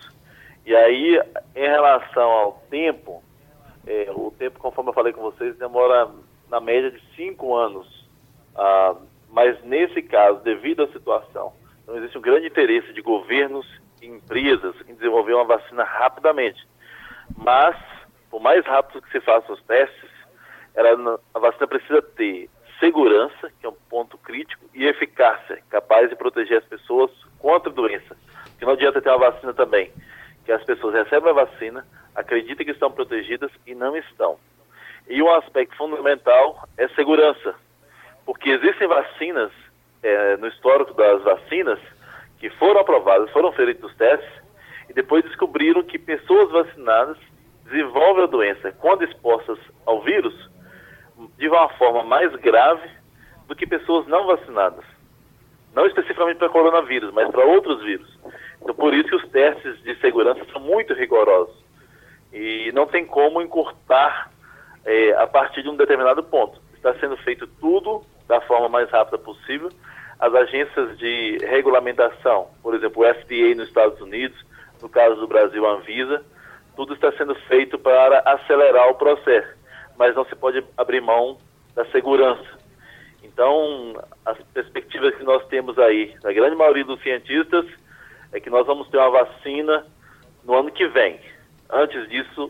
E 0.65 0.75
aí, 0.75 1.19
em 1.55 1.67
relação 1.67 2.29
ao 2.29 2.63
tempo, 2.69 3.23
é, 3.87 4.11
o 4.11 4.31
tempo, 4.37 4.59
conforme 4.59 4.91
eu 4.91 4.93
falei 4.93 5.13
com 5.13 5.21
vocês, 5.21 5.57
demora 5.57 6.09
na 6.49 6.59
média 6.59 6.91
de 6.91 7.01
cinco 7.15 7.55
anos. 7.55 8.07
Ah, 8.55 8.95
mas 9.29 9.61
nesse 9.63 10.01
caso, 10.01 10.41
devido 10.41 10.83
à 10.83 10.87
situação, 10.87 11.53
não 11.87 11.97
existe 11.97 12.17
um 12.17 12.21
grande 12.21 12.47
interesse 12.47 12.93
de 12.93 13.01
governos 13.01 13.65
e 14.01 14.07
empresas 14.07 14.75
em 14.87 14.93
desenvolver 14.93 15.33
uma 15.33 15.45
vacina 15.45 15.83
rapidamente. 15.83 16.67
Mas, 17.37 17.75
por 18.29 18.41
mais 18.41 18.65
rápido 18.65 19.01
que 19.01 19.11
se 19.11 19.19
façam 19.21 19.55
os 19.55 19.61
testes, 19.63 20.09
ela, 20.75 21.19
a 21.33 21.39
vacina 21.39 21.67
precisa 21.67 22.01
ter 22.01 22.49
segurança, 22.79 23.51
que 23.59 23.65
é 23.65 23.69
um 23.69 23.75
ponto 23.89 24.17
crítico, 24.17 24.65
e 24.73 24.85
eficácia, 24.85 25.61
capaz 25.69 26.09
de 26.09 26.15
proteger 26.15 26.59
as 26.59 26.65
pessoas 26.65 27.11
contra 27.37 27.69
a 27.69 27.73
doença. 27.73 28.15
Porque 28.51 28.65
não 28.65 28.73
adianta 28.73 29.01
ter 29.01 29.09
uma 29.09 29.31
vacina 29.31 29.53
também, 29.53 29.91
que 30.45 30.51
as 30.51 30.63
pessoas 30.63 30.93
recebem 30.93 31.29
a 31.29 31.33
vacina, 31.33 31.85
acreditam 32.15 32.65
que 32.65 32.71
estão 32.71 32.91
protegidas, 32.91 33.51
não 33.67 33.95
estão. 33.97 34.37
E 35.07 35.21
um 35.21 35.33
aspecto 35.33 35.75
fundamental 35.75 36.67
é 36.77 36.87
segurança, 36.89 37.55
porque 38.25 38.49
existem 38.49 38.87
vacinas, 38.87 39.51
é, 40.01 40.37
no 40.37 40.47
histórico 40.47 40.93
das 40.93 41.21
vacinas, 41.23 41.79
que 42.39 42.49
foram 42.51 42.79
aprovadas, 42.79 43.29
foram 43.31 43.51
feitos 43.51 43.93
testes, 43.95 44.29
e 44.89 44.93
depois 44.93 45.23
descobriram 45.23 45.83
que 45.83 45.99
pessoas 45.99 46.49
vacinadas 46.51 47.17
desenvolvem 47.69 48.23
a 48.23 48.27
doença 48.27 48.71
quando 48.79 49.03
expostas 49.03 49.57
ao 49.85 50.01
vírus 50.01 50.33
de 51.37 51.47
uma 51.47 51.69
forma 51.69 52.03
mais 52.03 52.33
grave 52.35 52.89
do 53.47 53.55
que 53.55 53.67
pessoas 53.67 54.07
não 54.07 54.27
vacinadas. 54.27 54.85
Não 55.73 55.85
especificamente 55.85 56.37
para 56.37 56.49
coronavírus, 56.49 57.13
mas 57.13 57.29
para 57.29 57.45
outros 57.45 57.81
vírus. 57.83 58.07
Então, 58.61 58.73
por 58.75 58.93
isso 58.93 59.09
que 59.09 59.15
os 59.15 59.29
testes 59.29 59.81
de 59.83 59.95
segurança 59.99 60.45
são 60.51 60.61
muito 60.61 60.93
rigorosos. 60.93 61.55
E 62.33 62.71
não 62.73 62.85
tem 62.85 63.05
como 63.05 63.41
encurtar 63.41 64.31
é, 64.85 65.13
a 65.13 65.27
partir 65.27 65.63
de 65.63 65.69
um 65.69 65.75
determinado 65.75 66.23
ponto. 66.23 66.59
Está 66.73 66.93
sendo 66.95 67.17
feito 67.17 67.47
tudo 67.59 68.03
da 68.27 68.41
forma 68.41 68.69
mais 68.69 68.89
rápida 68.89 69.17
possível. 69.17 69.69
As 70.19 70.33
agências 70.33 70.97
de 70.97 71.37
regulamentação, 71.45 72.49
por 72.61 72.75
exemplo, 72.75 73.03
o 73.03 73.13
FDA 73.13 73.55
nos 73.55 73.67
Estados 73.67 73.99
Unidos, 74.01 74.37
no 74.81 74.89
caso 74.89 75.15
do 75.15 75.27
Brasil, 75.27 75.65
a 75.65 75.73
Anvisa, 75.73 76.23
tudo 76.79 76.93
está 76.93 77.11
sendo 77.11 77.35
feito 77.35 77.77
para 77.77 78.19
acelerar 78.19 78.87
o 78.87 78.95
processo, 78.95 79.53
mas 79.97 80.15
não 80.15 80.23
se 80.23 80.33
pode 80.33 80.63
abrir 80.77 81.01
mão 81.01 81.37
da 81.75 81.83
segurança. 81.87 82.57
Então, 83.21 84.01
as 84.25 84.37
perspectivas 84.53 85.13
que 85.15 85.25
nós 85.25 85.45
temos 85.47 85.77
aí, 85.77 86.15
da 86.21 86.31
grande 86.31 86.55
maioria 86.55 86.85
dos 86.85 87.01
cientistas, 87.01 87.65
é 88.31 88.39
que 88.39 88.49
nós 88.49 88.65
vamos 88.65 88.87
ter 88.87 88.97
uma 88.97 89.09
vacina 89.09 89.85
no 90.45 90.55
ano 90.55 90.71
que 90.71 90.87
vem. 90.87 91.19
Antes 91.69 92.07
disso, 92.07 92.49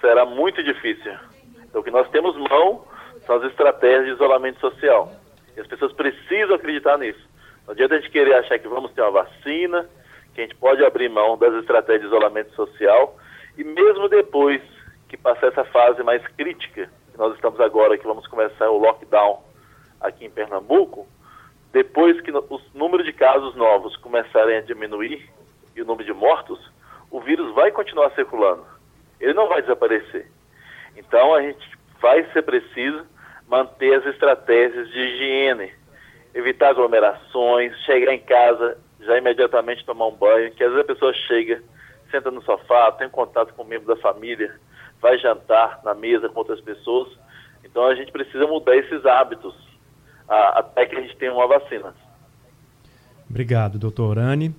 será 0.00 0.24
muito 0.24 0.60
difícil. 0.60 1.14
Então, 1.62 1.80
o 1.80 1.84
que 1.84 1.92
nós 1.92 2.10
temos 2.10 2.36
mão 2.36 2.84
são 3.26 3.36
as 3.36 3.44
estratégias 3.44 4.06
de 4.06 4.12
isolamento 4.14 4.58
social. 4.58 5.12
E 5.56 5.60
as 5.60 5.68
pessoas 5.68 5.92
precisam 5.92 6.56
acreditar 6.56 6.98
nisso. 6.98 7.24
Não 7.64 7.74
adianta 7.74 7.94
a 7.94 8.00
gente 8.00 8.10
querer 8.10 8.34
achar 8.34 8.58
que 8.58 8.66
vamos 8.66 8.90
ter 8.90 9.02
uma 9.02 9.22
vacina, 9.22 9.88
que 10.34 10.40
a 10.40 10.44
gente 10.44 10.56
pode 10.56 10.84
abrir 10.84 11.08
mão 11.08 11.38
das 11.38 11.54
estratégias 11.54 12.00
de 12.00 12.06
isolamento 12.08 12.52
social, 12.56 13.16
e 13.58 13.64
mesmo 13.64 14.08
depois 14.08 14.62
que 15.08 15.16
passar 15.16 15.48
essa 15.48 15.64
fase 15.64 16.02
mais 16.04 16.26
crítica, 16.28 16.88
que 17.10 17.18
nós 17.18 17.34
estamos 17.34 17.60
agora, 17.60 17.98
que 17.98 18.06
vamos 18.06 18.26
começar 18.28 18.70
o 18.70 18.78
lockdown 18.78 19.42
aqui 20.00 20.24
em 20.24 20.30
Pernambuco, 20.30 21.08
depois 21.72 22.20
que 22.20 22.30
o 22.30 22.60
número 22.72 23.02
de 23.02 23.12
casos 23.12 23.56
novos 23.56 23.96
começarem 23.96 24.58
a 24.58 24.60
diminuir 24.60 25.28
e 25.74 25.82
o 25.82 25.84
número 25.84 26.06
de 26.06 26.12
mortos, 26.12 26.58
o 27.10 27.20
vírus 27.20 27.52
vai 27.54 27.72
continuar 27.72 28.10
circulando. 28.12 28.64
Ele 29.20 29.34
não 29.34 29.48
vai 29.48 29.60
desaparecer. 29.60 30.30
Então 30.96 31.34
a 31.34 31.42
gente 31.42 31.68
vai 32.00 32.24
ser 32.32 32.42
preciso 32.42 33.04
manter 33.48 33.94
as 33.94 34.06
estratégias 34.06 34.88
de 34.90 34.98
higiene, 34.98 35.72
evitar 36.32 36.68
aglomerações, 36.68 37.76
chegar 37.84 38.14
em 38.14 38.20
casa 38.20 38.78
já 39.00 39.16
imediatamente 39.16 39.84
tomar 39.84 40.06
um 40.06 40.14
banho, 40.14 40.52
que 40.52 40.62
às 40.62 40.70
vezes 40.70 40.84
a 40.84 40.92
pessoa 40.92 41.12
chega, 41.14 41.62
senta 42.10 42.30
no 42.30 42.42
sofá, 42.42 42.92
tem 42.92 43.08
contato 43.08 43.54
com 43.54 43.62
um 43.62 43.66
membro 43.66 43.86
da 43.86 44.00
família, 44.00 44.54
vai 45.00 45.18
jantar 45.18 45.80
na 45.84 45.94
mesa 45.94 46.28
com 46.28 46.38
outras 46.38 46.60
pessoas. 46.60 47.08
Então 47.64 47.86
a 47.86 47.94
gente 47.94 48.12
precisa 48.12 48.46
mudar 48.46 48.76
esses 48.76 49.04
hábitos 49.04 49.54
a, 50.28 50.60
até 50.60 50.86
que 50.86 50.96
a 50.96 51.00
gente 51.00 51.16
tenha 51.16 51.32
uma 51.32 51.46
vacina. 51.46 51.94
Obrigado, 53.28 53.78
doutor 53.78 54.18
Anne. 54.18 54.54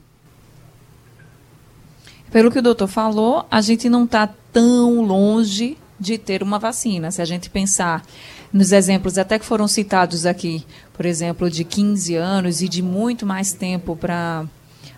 Pelo 2.31 2.51
que 2.51 2.59
o 2.59 2.61
doutor 2.61 2.87
falou, 2.87 3.45
a 3.49 3.59
gente 3.59 3.89
não 3.89 4.05
está 4.05 4.29
tão 4.53 5.01
longe 5.01 5.77
de 5.99 6.17
ter 6.17 6.43
uma 6.43 6.59
vacina. 6.59 7.09
Se 7.09 7.21
a 7.21 7.25
gente 7.25 7.49
pensar 7.49 8.03
nos 8.53 8.71
exemplos 8.71 9.17
até 9.17 9.39
que 9.39 9.45
foram 9.45 9.67
citados 9.67 10.25
aqui, 10.25 10.65
por 10.93 11.05
exemplo, 11.05 11.49
de 11.49 11.63
15 11.63 12.15
anos 12.15 12.61
e 12.61 12.69
de 12.69 12.81
muito 12.81 13.25
mais 13.25 13.53
tempo 13.53 13.95
para 13.95 14.45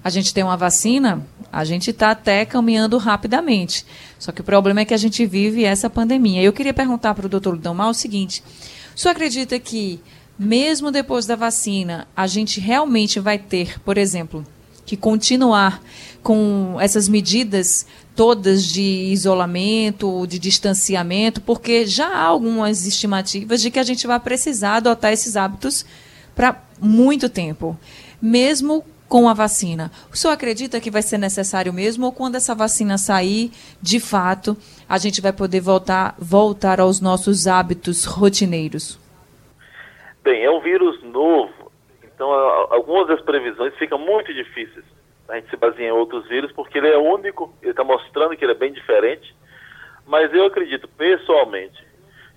a 0.04 0.10
gente 0.10 0.34
ter 0.34 0.44
uma 0.44 0.58
vacina, 0.58 1.26
a 1.52 1.64
gente 1.64 1.92
está 1.92 2.12
até 2.12 2.46
caminhando 2.46 2.98
rapidamente. 2.98 3.86
Só 4.18 4.32
que 4.32 4.42
o 4.42 4.44
problema 4.44 4.82
é 4.82 4.86
que 4.86 4.94
a 4.94 4.98
gente 4.98 5.26
vive 5.26 5.64
essa 5.64 5.90
pandemia. 5.90 6.42
Eu 6.42 6.54
queria 6.54 6.74
perguntar 6.74 7.14
para 7.14 7.26
o 7.26 7.30
doutor 7.30 7.56
Lidão 7.56 7.78
o 7.80 7.94
seguinte: 7.94 8.44
o 8.96 9.00
senhor 9.00 9.12
acredita 9.12 9.60
que 9.60 10.00
mesmo 10.38 10.92
depois 10.92 11.26
da 11.26 11.36
vacina, 11.36 12.08
a 12.16 12.26
gente 12.26 12.60
realmente 12.60 13.20
vai 13.20 13.38
ter, 13.38 13.80
por 13.82 13.98
exemplo, 13.98 14.46
que 14.86 14.98
continuar 14.98 15.82
com 16.24 16.78
essas 16.80 17.08
medidas 17.08 17.86
todas 18.16 18.66
de 18.66 18.82
isolamento, 18.82 20.26
de 20.28 20.40
distanciamento, 20.40 21.42
porque 21.42 21.86
já 21.86 22.08
há 22.08 22.24
algumas 22.24 22.86
estimativas 22.86 23.62
de 23.62 23.72
que 23.72 23.80
a 23.80 23.84
gente 23.84 24.08
vai 24.08 24.20
precisar 24.20 24.78
adotar 24.78 25.14
esses 25.14 25.36
hábitos 25.36 25.86
para 26.36 26.62
muito 26.80 27.30
tempo, 27.30 27.78
mesmo 28.22 28.84
com 29.12 29.28
a 29.28 29.34
vacina. 29.34 29.92
O 30.10 30.16
senhor 30.16 30.34
acredita 30.34 30.80
que 30.80 30.90
vai 30.90 31.02
ser 31.02 31.18
necessário 31.18 31.74
mesmo 31.74 32.06
ou 32.06 32.14
quando 32.14 32.36
essa 32.36 32.56
vacina 32.56 32.98
sair, 32.98 33.52
de 33.82 34.00
fato, 34.00 34.56
a 34.88 34.98
gente 34.98 35.20
vai 35.20 35.34
poder 35.34 35.60
voltar, 35.60 36.16
voltar 36.18 36.80
aos 36.80 37.02
nossos 37.02 37.46
hábitos 37.46 38.06
rotineiros? 38.06 38.98
Bem, 40.24 40.46
é 40.46 40.50
um 40.50 40.62
vírus 40.62 41.04
novo, 41.04 41.52
então 42.06 42.32
algumas 42.32 43.10
das 43.10 43.20
previsões 43.22 43.76
ficam 43.76 44.00
muito 44.00 44.34
difíceis. 44.34 44.86
A 45.28 45.36
gente 45.36 45.50
se 45.50 45.58
baseia 45.58 45.90
em 45.90 45.92
outros 45.92 46.26
vírus 46.30 46.50
porque 46.54 46.78
ele 46.78 46.88
é 46.88 46.98
único, 46.98 47.54
ele 47.62 47.72
está 47.72 47.84
mostrando 47.84 48.38
que 48.38 48.46
ele 48.46 48.54
é 48.54 48.58
bem 48.58 48.72
diferente. 48.72 49.36
Mas 50.06 50.34
eu 50.34 50.46
acredito 50.46 50.88
pessoalmente 50.88 51.84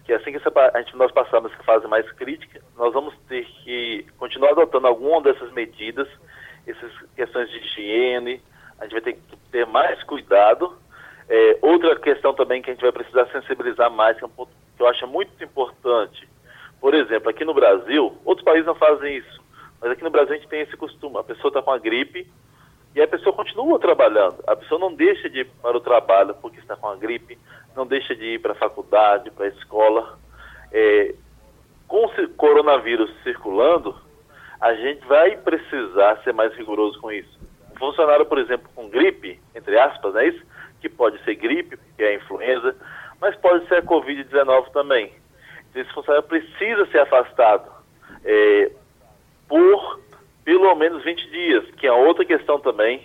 que 0.04 0.12
assim 0.12 0.32
que 0.32 0.38
a 0.38 0.78
gente, 0.80 0.96
nós 0.96 1.12
passarmos 1.12 1.52
essa 1.52 1.62
fase 1.62 1.86
mais 1.86 2.10
crítica, 2.12 2.60
nós 2.76 2.92
vamos 2.92 3.14
ter 3.28 3.44
que 3.62 4.04
continuar 4.18 4.50
adotando 4.50 4.88
alguma 4.88 5.22
dessas 5.22 5.52
medidas, 5.52 6.08
essas 6.66 6.92
questões 7.14 7.50
de 7.50 7.58
higiene, 7.58 8.42
a 8.78 8.84
gente 8.84 8.92
vai 8.92 9.00
ter 9.00 9.12
que 9.14 9.36
ter 9.50 9.66
mais 9.66 10.02
cuidado. 10.04 10.76
É, 11.28 11.58
outra 11.62 11.96
questão 11.96 12.34
também 12.34 12.60
que 12.60 12.70
a 12.70 12.74
gente 12.74 12.82
vai 12.82 12.92
precisar 12.92 13.26
sensibilizar 13.26 13.90
mais, 13.90 14.16
que 14.16 14.24
é 14.24 14.26
um 14.26 14.30
ponto 14.30 14.52
que 14.76 14.82
eu 14.82 14.88
acho 14.88 15.06
muito 15.06 15.42
importante, 15.42 16.28
por 16.80 16.92
exemplo, 16.92 17.30
aqui 17.30 17.46
no 17.46 17.54
Brasil, 17.54 18.14
outros 18.26 18.44
países 18.44 18.66
não 18.66 18.74
fazem 18.74 19.16
isso, 19.16 19.42
mas 19.80 19.90
aqui 19.90 20.04
no 20.04 20.10
Brasil 20.10 20.34
a 20.34 20.36
gente 20.36 20.48
tem 20.48 20.60
esse 20.60 20.76
costume. 20.76 21.16
A 21.16 21.24
pessoa 21.24 21.48
está 21.48 21.62
com 21.62 21.70
a 21.70 21.78
gripe 21.78 22.30
e 22.94 23.00
a 23.00 23.08
pessoa 23.08 23.34
continua 23.34 23.78
trabalhando. 23.78 24.36
A 24.46 24.54
pessoa 24.54 24.78
não 24.78 24.92
deixa 24.94 25.30
de 25.30 25.40
ir 25.40 25.46
para 25.62 25.76
o 25.76 25.80
trabalho 25.80 26.34
porque 26.42 26.58
está 26.58 26.76
com 26.76 26.88
a 26.88 26.96
gripe, 26.96 27.38
não 27.74 27.86
deixa 27.86 28.14
de 28.14 28.34
ir 28.34 28.38
para 28.38 28.52
a 28.52 28.56
faculdade, 28.56 29.30
para 29.30 29.46
a 29.46 29.48
escola. 29.48 30.18
É, 30.70 31.14
com 31.88 32.04
o 32.04 32.28
coronavírus 32.36 33.10
circulando, 33.22 33.96
a 34.64 34.74
gente 34.74 35.04
vai 35.06 35.36
precisar 35.36 36.20
ser 36.22 36.32
mais 36.32 36.54
rigoroso 36.54 37.00
com 37.00 37.12
isso. 37.12 37.38
Um 37.72 37.78
funcionário, 37.78 38.26
por 38.26 38.38
exemplo, 38.38 38.68
com 38.74 38.88
gripe, 38.88 39.40
entre 39.54 39.78
aspas, 39.78 40.14
é 40.16 40.28
isso? 40.28 40.42
Que 40.80 40.88
pode 40.88 41.22
ser 41.24 41.34
gripe, 41.34 41.78
que 41.96 42.02
é 42.02 42.08
a 42.08 42.14
influenza, 42.14 42.76
mas 43.20 43.36
pode 43.36 43.66
ser 43.68 43.76
a 43.76 43.82
Covid-19 43.82 44.70
também 44.70 45.12
esse 45.74 45.92
funcionário 45.92 46.26
precisa 46.28 46.86
ser 46.86 47.00
afastado 47.00 47.70
é, 48.24 48.70
por 49.48 50.00
pelo 50.44 50.74
menos 50.74 51.02
20 51.02 51.30
dias, 51.30 51.64
que 51.76 51.86
é 51.86 51.92
outra 51.92 52.24
questão 52.24 52.60
também, 52.60 52.98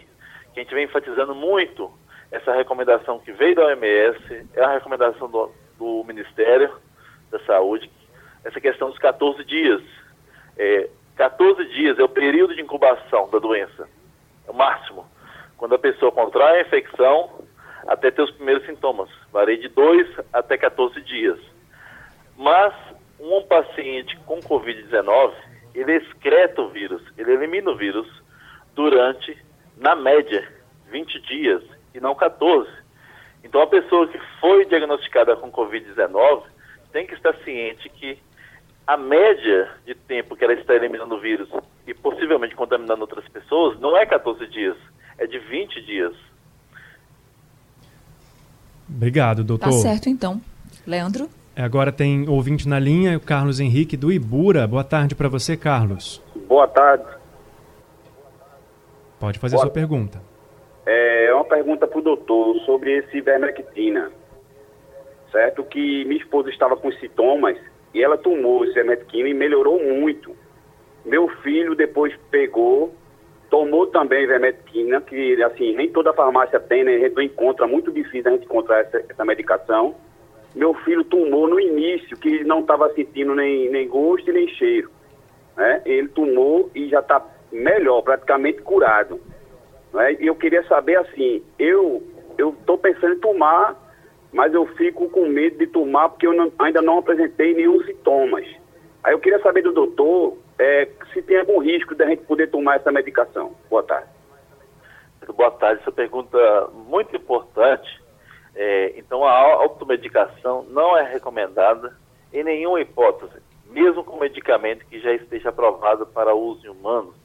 que 0.53 0.59
a 0.59 0.63
gente 0.63 0.73
vem 0.73 0.83
enfatizando 0.83 1.33
muito, 1.33 1.91
essa 2.31 2.53
recomendação 2.53 3.17
que 3.19 3.31
veio 3.31 3.55
da 3.55 3.65
OMS, 3.65 4.47
é 4.53 4.61
a 4.61 4.73
recomendação 4.73 5.29
do, 5.29 5.49
do 5.77 6.03
Ministério 6.05 6.69
da 7.31 7.39
Saúde, 7.45 7.89
essa 8.43 8.59
questão 8.59 8.89
dos 8.89 8.99
14 8.99 9.43
dias. 9.45 9.81
É, 10.57 10.89
14 11.19 11.65
dias 11.73 11.99
é 11.99 12.03
o 12.03 12.07
período 12.07 12.55
de 12.55 12.61
incubação 12.61 13.29
da 13.29 13.39
doença, 13.39 13.89
é 14.47 14.51
o 14.51 14.53
máximo. 14.53 15.05
Quando 15.57 15.75
a 15.75 15.79
pessoa 15.79 16.13
contrai 16.13 16.59
a 16.59 16.61
infecção, 16.61 17.43
até 17.85 18.09
ter 18.09 18.21
os 18.21 18.31
primeiros 18.31 18.65
sintomas. 18.65 19.09
Varia 19.29 19.57
de 19.57 19.67
2 19.67 20.07
até 20.31 20.57
14 20.57 21.01
dias. 21.01 21.37
Mas 22.37 22.73
um 23.19 23.41
paciente 23.41 24.17
com 24.25 24.39
Covid-19, 24.39 25.33
ele 25.75 25.97
excreta 25.97 26.61
o 26.61 26.69
vírus, 26.69 27.01
ele 27.17 27.33
elimina 27.33 27.69
o 27.69 27.75
vírus 27.75 28.07
durante, 28.73 29.37
na 29.75 29.97
média, 29.97 30.47
20 30.89 31.19
dias 31.19 31.61
e 31.93 31.99
não 31.99 32.15
14. 32.15 32.71
Então 33.43 33.61
a 33.61 33.67
pessoa 33.67 34.07
que 34.07 34.19
foi 34.39 34.63
diagnosticada 34.63 35.35
com 35.35 35.51
Covid-19 35.51 36.43
tem 36.93 37.05
que 37.05 37.13
estar 37.13 37.35
ciente 37.43 37.89
que 37.89 38.17
a 38.89 38.97
média 38.97 39.69
de 39.85 39.93
tempo 39.93 40.35
que 40.35 40.43
ela 40.43 40.53
está 40.53 40.73
eliminando 40.73 41.13
o 41.13 41.19
vírus 41.19 41.47
e 41.85 41.93
possivelmente 41.93 42.55
contaminando 42.55 43.01
outras 43.01 43.27
pessoas 43.29 43.79
não 43.79 43.95
é 43.95 44.03
14 44.03 44.47
dias, 44.47 44.75
é 45.19 45.27
de 45.27 45.37
20 45.37 45.85
dias. 45.85 46.11
Obrigado, 48.89 49.43
doutor. 49.43 49.65
Tá 49.65 49.71
certo, 49.73 50.09
então. 50.09 50.41
Leandro? 50.87 51.29
É, 51.55 51.61
agora 51.61 51.91
tem 51.91 52.27
ouvinte 52.27 52.67
na 52.67 52.79
linha, 52.79 53.15
o 53.15 53.19
Carlos 53.19 53.59
Henrique 53.59 53.95
do 53.95 54.11
Ibura. 54.11 54.65
Boa 54.65 54.83
tarde 54.83 55.13
para 55.13 55.29
você, 55.29 55.55
Carlos. 55.55 56.19
Boa 56.47 56.67
tarde. 56.67 57.05
Pode 59.19 59.37
fazer 59.37 59.55
Boa... 59.57 59.67
sua 59.67 59.71
pergunta. 59.71 60.19
É 60.87 61.31
uma 61.31 61.45
pergunta 61.45 61.85
para 61.85 61.99
o 61.99 62.01
doutor 62.01 62.55
sobre 62.65 62.97
esse 62.97 63.17
ivermectina. 63.17 64.11
certo? 65.31 65.63
Que 65.63 66.03
minha 66.05 66.19
esposa 66.19 66.49
estava 66.49 66.75
com 66.75 66.91
sintomas 66.93 67.55
e 67.93 68.03
ela 68.03 68.17
tomou 68.17 68.63
esse 68.65 68.73
remédio 68.75 69.05
e 69.27 69.33
melhorou 69.33 69.83
muito. 69.83 70.35
Meu 71.05 71.27
filho 71.41 71.75
depois 71.75 72.15
pegou, 72.29 72.93
tomou 73.49 73.87
também 73.87 74.27
vermetina, 74.27 75.01
que 75.01 75.41
assim, 75.43 75.75
nem 75.75 75.89
toda 75.89 76.13
farmácia 76.13 76.59
tem, 76.59 76.83
né? 76.83 76.95
A 76.95 76.99
gente 76.99 77.15
não 77.15 77.23
encontra, 77.23 77.67
muito 77.67 77.91
difícil 77.91 78.27
a 78.27 78.35
gente 78.35 78.45
encontrar 78.45 78.81
essa, 78.81 79.03
essa 79.09 79.25
medicação. 79.25 79.95
Meu 80.55 80.73
filho 80.73 81.03
tomou 81.03 81.47
no 81.47 81.59
início, 81.59 82.17
que 82.17 82.43
não 82.43 82.59
estava 82.59 82.91
sentindo 82.93 83.35
nem, 83.35 83.69
nem 83.69 83.87
gosto 83.87 84.29
e 84.29 84.33
nem 84.33 84.47
cheiro. 84.49 84.89
Né? 85.55 85.81
Ele 85.85 86.07
tomou 86.09 86.69
e 86.73 86.87
já 86.89 86.99
está 86.99 87.23
melhor, 87.51 88.01
praticamente 88.01 88.61
curado. 88.61 89.19
Né? 89.93 90.17
E 90.19 90.27
eu 90.27 90.35
queria 90.35 90.63
saber 90.63 90.97
assim, 90.97 91.43
eu 91.57 92.03
estou 92.37 92.77
pensando 92.77 93.15
em 93.15 93.19
tomar, 93.19 93.75
mas 94.31 94.53
eu 94.53 94.65
fico 94.75 95.09
com 95.09 95.27
medo 95.27 95.57
de 95.57 95.67
tomar 95.67 96.09
porque 96.09 96.27
eu 96.27 96.33
não, 96.33 96.51
ainda 96.59 96.81
não 96.81 96.99
apresentei 96.99 97.53
nenhum 97.53 97.83
sintomas. 97.83 98.45
Aí 99.03 99.13
eu 99.13 99.19
queria 99.19 99.39
saber 99.39 99.61
do 99.61 99.71
doutor 99.71 100.37
é, 100.57 100.87
se 101.13 101.21
tem 101.21 101.39
algum 101.39 101.59
risco 101.59 101.95
da 101.95 102.05
gente 102.05 102.23
poder 102.23 102.47
tomar 102.47 102.75
essa 102.75 102.91
medicação. 102.91 103.55
Boa 103.69 103.83
tarde. 103.83 104.09
Boa 105.35 105.51
tarde, 105.51 105.81
essa 105.81 105.91
pergunta 105.91 106.37
muito 106.73 107.15
importante. 107.15 108.01
É, 108.55 108.93
então, 108.97 109.23
a 109.23 109.31
automedicação 109.31 110.63
não 110.69 110.97
é 110.97 111.03
recomendada 111.03 111.95
em 112.33 112.43
nenhuma 112.43 112.81
hipótese, 112.81 113.41
mesmo 113.67 114.03
com 114.03 114.19
medicamento 114.19 114.85
que 114.85 114.99
já 114.99 115.13
esteja 115.13 115.49
aprovado 115.49 116.05
para 116.07 116.35
uso 116.35 116.65
em 116.65 116.69
humanos, 116.69 117.15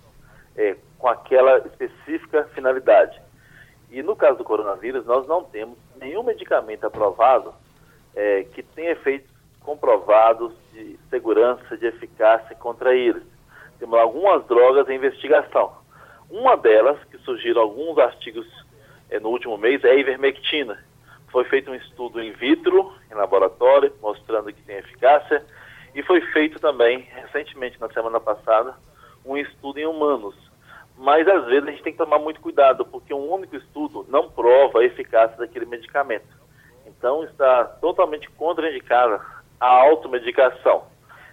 é, 0.57 0.77
com 0.99 1.09
aquela 1.09 1.59
específica 1.59 2.45
finalidade. 2.55 3.21
E 3.91 4.03
no 4.03 4.15
caso 4.15 4.39
do 4.39 4.45
coronavírus, 4.45 5.05
nós 5.07 5.27
não 5.27 5.43
temos 5.45 5.79
nenhum 6.05 6.23
medicamento 6.23 6.87
aprovado 6.87 7.55
é, 8.15 8.45
que 8.45 8.63
tenha 8.63 8.93
efeitos 8.93 9.31
comprovados 9.61 10.53
de 10.73 10.99
segurança, 11.09 11.77
de 11.77 11.87
eficácia 11.87 12.55
contra 12.57 12.95
eles. 12.95 13.23
Temos 13.79 13.99
algumas 13.99 14.45
drogas 14.47 14.89
em 14.89 14.97
investigação. 14.97 15.73
Uma 16.31 16.57
delas, 16.57 17.03
que 17.05 17.19
surgiram 17.19 17.63
alguns 17.63 17.99
artigos 17.99 18.47
é, 19.11 19.19
no 19.19 19.31
último 19.31 19.57
mês, 19.57 19.83
é 19.83 19.91
a 19.91 19.95
ivermectina. 19.95 20.79
Foi 21.33 21.45
feito 21.45 21.71
um 21.71 21.75
estudo 21.75 22.23
in 22.23 22.33
vitro, 22.33 22.93
em 23.11 23.15
laboratório, 23.15 23.93
mostrando 24.01 24.53
que 24.53 24.63
tem 24.63 24.77
eficácia, 24.77 25.45
e 25.95 26.03
foi 26.03 26.21
feito 26.33 26.61
também, 26.61 27.09
recentemente, 27.15 27.81
na 27.81 27.89
semana 27.89 28.21
passada, 28.21 28.75
um 29.25 29.37
estudo 29.37 29.79
em 29.79 29.87
humanos. 29.87 30.35
Mas 30.97 31.27
às 31.27 31.45
vezes 31.47 31.69
a 31.69 31.71
gente 31.71 31.83
tem 31.83 31.93
que 31.93 31.99
tomar 31.99 32.19
muito 32.19 32.41
cuidado, 32.41 32.85
porque 32.85 33.13
um 33.13 33.33
único 33.33 33.57
estudo 33.57 34.07
não 34.09 34.31
prova 34.31 34.81
a 34.81 34.85
eficácia 34.85 35.37
daquele 35.37 35.67
medicamento. 35.67 36.27
Então 36.87 37.25
está 37.25 37.65
totalmente 37.65 38.31
contraindicada 38.31 39.21
a 39.59 39.67
automedicação. 39.67 40.85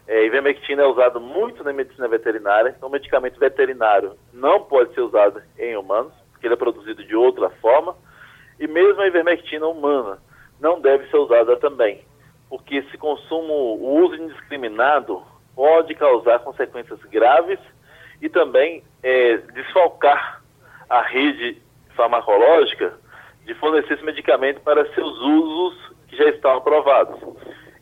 É, 0.07 0.25
ivermectina 0.25 0.81
é 0.81 0.85
usado 0.85 1.21
muito 1.21 1.63
na 1.63 1.71
medicina 1.71 2.07
veterinária, 2.07 2.73
então 2.75 2.89
medicamento 2.89 3.39
veterinário 3.39 4.17
não 4.33 4.63
pode 4.63 4.93
ser 4.93 5.01
usado 5.01 5.41
em 5.57 5.77
humanos, 5.77 6.13
porque 6.31 6.47
ele 6.47 6.55
é 6.55 6.57
produzido 6.57 7.03
de 7.03 7.15
outra 7.15 7.49
forma, 7.49 7.95
e 8.59 8.67
mesmo 8.67 9.01
a 9.01 9.07
ivermectina 9.07 9.67
humana 9.67 10.17
não 10.59 10.81
deve 10.81 11.07
ser 11.09 11.17
usada 11.17 11.55
também, 11.57 12.03
porque 12.49 12.77
esse 12.77 12.97
consumo, 12.97 13.53
o 13.53 14.03
uso 14.03 14.15
indiscriminado 14.15 15.23
pode 15.55 15.93
causar 15.95 16.39
consequências 16.39 16.99
graves 17.03 17.59
e 18.21 18.29
também 18.29 18.83
é, 19.01 19.37
desfalcar 19.53 20.41
a 20.89 21.01
rede 21.01 21.61
farmacológica 21.95 22.93
de 23.45 23.53
fornecer 23.55 23.93
esse 23.93 24.03
medicamento 24.03 24.61
para 24.61 24.85
seus 24.93 25.19
usos 25.19 25.91
que 26.07 26.15
já 26.15 26.29
estão 26.29 26.57
aprovados. 26.57 27.19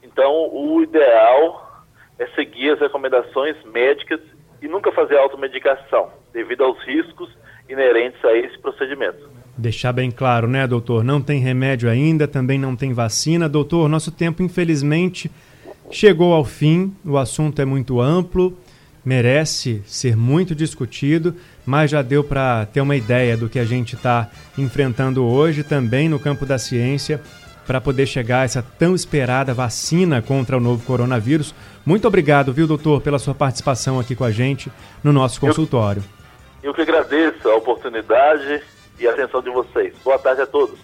Então, 0.03 0.49
o 0.51 0.81
ideal 0.81 1.83
é 2.17 2.27
seguir 2.27 2.71
as 2.71 2.79
recomendações 2.79 3.55
médicas 3.65 4.19
e 4.61 4.67
nunca 4.67 4.91
fazer 4.91 5.17
automedicação, 5.17 6.11
devido 6.33 6.63
aos 6.63 6.81
riscos 6.83 7.29
inerentes 7.69 8.23
a 8.25 8.33
esse 8.35 8.57
procedimento. 8.59 9.29
Deixar 9.57 9.91
bem 9.91 10.09
claro, 10.09 10.47
né, 10.47 10.65
doutor? 10.65 11.03
Não 11.03 11.21
tem 11.21 11.39
remédio 11.39 11.89
ainda, 11.89 12.27
também 12.27 12.57
não 12.57 12.75
tem 12.75 12.93
vacina. 12.93 13.49
Doutor, 13.49 13.89
nosso 13.89 14.11
tempo, 14.11 14.41
infelizmente, 14.41 15.29
chegou 15.91 16.33
ao 16.33 16.45
fim. 16.45 16.95
O 17.05 17.17
assunto 17.17 17.61
é 17.61 17.65
muito 17.65 17.99
amplo, 17.99 18.57
merece 19.03 19.81
ser 19.85 20.15
muito 20.15 20.53
discutido, 20.53 21.35
mas 21.65 21.91
já 21.91 22.01
deu 22.01 22.23
para 22.23 22.65
ter 22.65 22.81
uma 22.81 22.95
ideia 22.95 23.37
do 23.37 23.49
que 23.49 23.59
a 23.59 23.65
gente 23.65 23.95
está 23.95 24.29
enfrentando 24.57 25.25
hoje 25.25 25.63
também 25.63 26.09
no 26.09 26.19
campo 26.19 26.45
da 26.45 26.57
ciência 26.57 27.21
para 27.65 27.79
poder 27.79 28.07
chegar 28.07 28.41
a 28.41 28.43
essa 28.45 28.63
tão 28.63 28.95
esperada 28.95 29.53
vacina 29.53 30.21
contra 30.21 30.57
o 30.57 30.59
novo 30.59 30.83
coronavírus. 30.85 31.53
Muito 31.85 32.07
obrigado, 32.07 32.51
viu, 32.51 32.65
doutor, 32.65 32.99
pela 32.99 33.19
sua 33.19 33.35
participação 33.35 33.99
aqui 33.99 34.15
com 34.15 34.23
a 34.23 34.31
gente 34.31 34.71
no 35.03 35.13
nosso 35.13 35.39
consultório. 35.39 36.03
Eu, 36.63 36.69
eu 36.69 36.73
que 36.73 36.81
agradeço 36.81 37.47
a 37.47 37.55
oportunidade 37.55 38.63
e 38.99 39.07
a 39.07 39.11
atenção 39.11 39.41
de 39.41 39.51
vocês. 39.51 39.93
Boa 40.03 40.17
tarde 40.17 40.41
a 40.41 40.47
todos. 40.47 40.79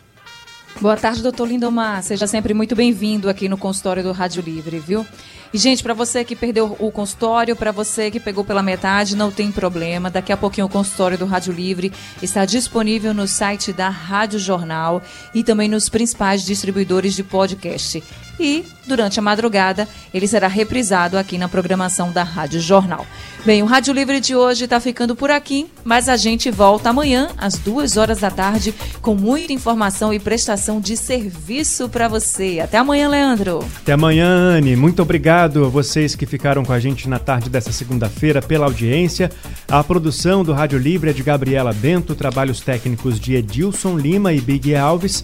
Boa 0.79 0.97
tarde, 0.97 1.23
doutor 1.23 1.47
Lindomar. 1.47 2.03
Seja 2.03 2.27
sempre 2.27 2.53
muito 2.53 2.75
bem-vindo 2.75 3.29
aqui 3.29 3.47
no 3.47 3.57
consultório 3.57 4.03
do 4.03 4.11
Rádio 4.11 4.43
Livre, 4.43 4.77
viu? 4.77 5.05
E, 5.55 5.57
gente, 5.57 5.81
para 5.81 5.93
você 5.93 6.25
que 6.25 6.35
perdeu 6.35 6.75
o 6.79 6.91
consultório, 6.91 7.55
para 7.55 7.71
você 7.71 8.11
que 8.11 8.19
pegou 8.19 8.43
pela 8.43 8.61
metade, 8.61 9.15
não 9.15 9.31
tem 9.31 9.53
problema. 9.53 10.11
Daqui 10.11 10.33
a 10.33 10.35
pouquinho 10.35 10.67
o 10.67 10.69
consultório 10.69 11.17
do 11.17 11.25
Rádio 11.25 11.53
Livre 11.53 11.93
está 12.21 12.43
disponível 12.43 13.13
no 13.13 13.25
site 13.25 13.71
da 13.71 13.87
Rádio 13.87 14.37
Jornal 14.37 15.01
e 15.33 15.45
também 15.45 15.69
nos 15.69 15.87
principais 15.87 16.43
distribuidores 16.43 17.13
de 17.15 17.23
podcast. 17.23 18.03
E, 18.39 18.65
durante 18.85 19.19
a 19.19 19.21
madrugada, 19.21 19.87
ele 20.13 20.27
será 20.27 20.47
reprisado 20.47 21.17
aqui 21.17 21.37
na 21.37 21.47
programação 21.47 22.11
da 22.11 22.23
Rádio 22.23 22.59
Jornal. 22.59 23.05
Bem, 23.45 23.61
o 23.61 23.67
Rádio 23.67 23.93
Livre 23.93 24.19
de 24.19 24.35
hoje 24.35 24.63
está 24.63 24.79
ficando 24.79 25.15
por 25.15 25.29
aqui, 25.29 25.67
mas 25.83 26.09
a 26.09 26.17
gente 26.17 26.49
volta 26.49 26.89
amanhã, 26.89 27.29
às 27.37 27.59
duas 27.59 27.95
horas 27.95 28.19
da 28.19 28.31
tarde, 28.31 28.73
com 29.03 29.13
muita 29.13 29.53
informação 29.53 30.11
e 30.11 30.19
prestação 30.19 30.81
de 30.81 30.97
serviço 30.97 31.87
para 31.87 32.07
você. 32.07 32.59
Até 32.59 32.79
amanhã, 32.79 33.07
Leandro. 33.07 33.63
Até 33.77 33.93
amanhã, 33.93 34.27
Anne. 34.27 34.75
Muito 34.75 35.01
obrigado 35.01 35.63
a 35.63 35.69
vocês 35.69 36.15
que 36.15 36.25
ficaram 36.25 36.65
com 36.65 36.73
a 36.73 36.79
gente 36.79 37.07
na 37.07 37.19
tarde 37.19 37.47
dessa 37.47 37.71
segunda-feira 37.71 38.41
pela 38.41 38.65
audiência. 38.65 39.31
A 39.67 39.83
produção 39.83 40.43
do 40.43 40.51
Rádio 40.51 40.79
Livre 40.79 41.11
é 41.11 41.13
de 41.13 41.21
Gabriela 41.21 41.71
Bento, 41.71 42.15
trabalhos 42.15 42.61
técnicos 42.61 43.19
de 43.19 43.35
Edilson 43.35 43.95
Lima 43.95 44.33
e 44.33 44.41
Big 44.41 44.75
Alves. 44.75 45.23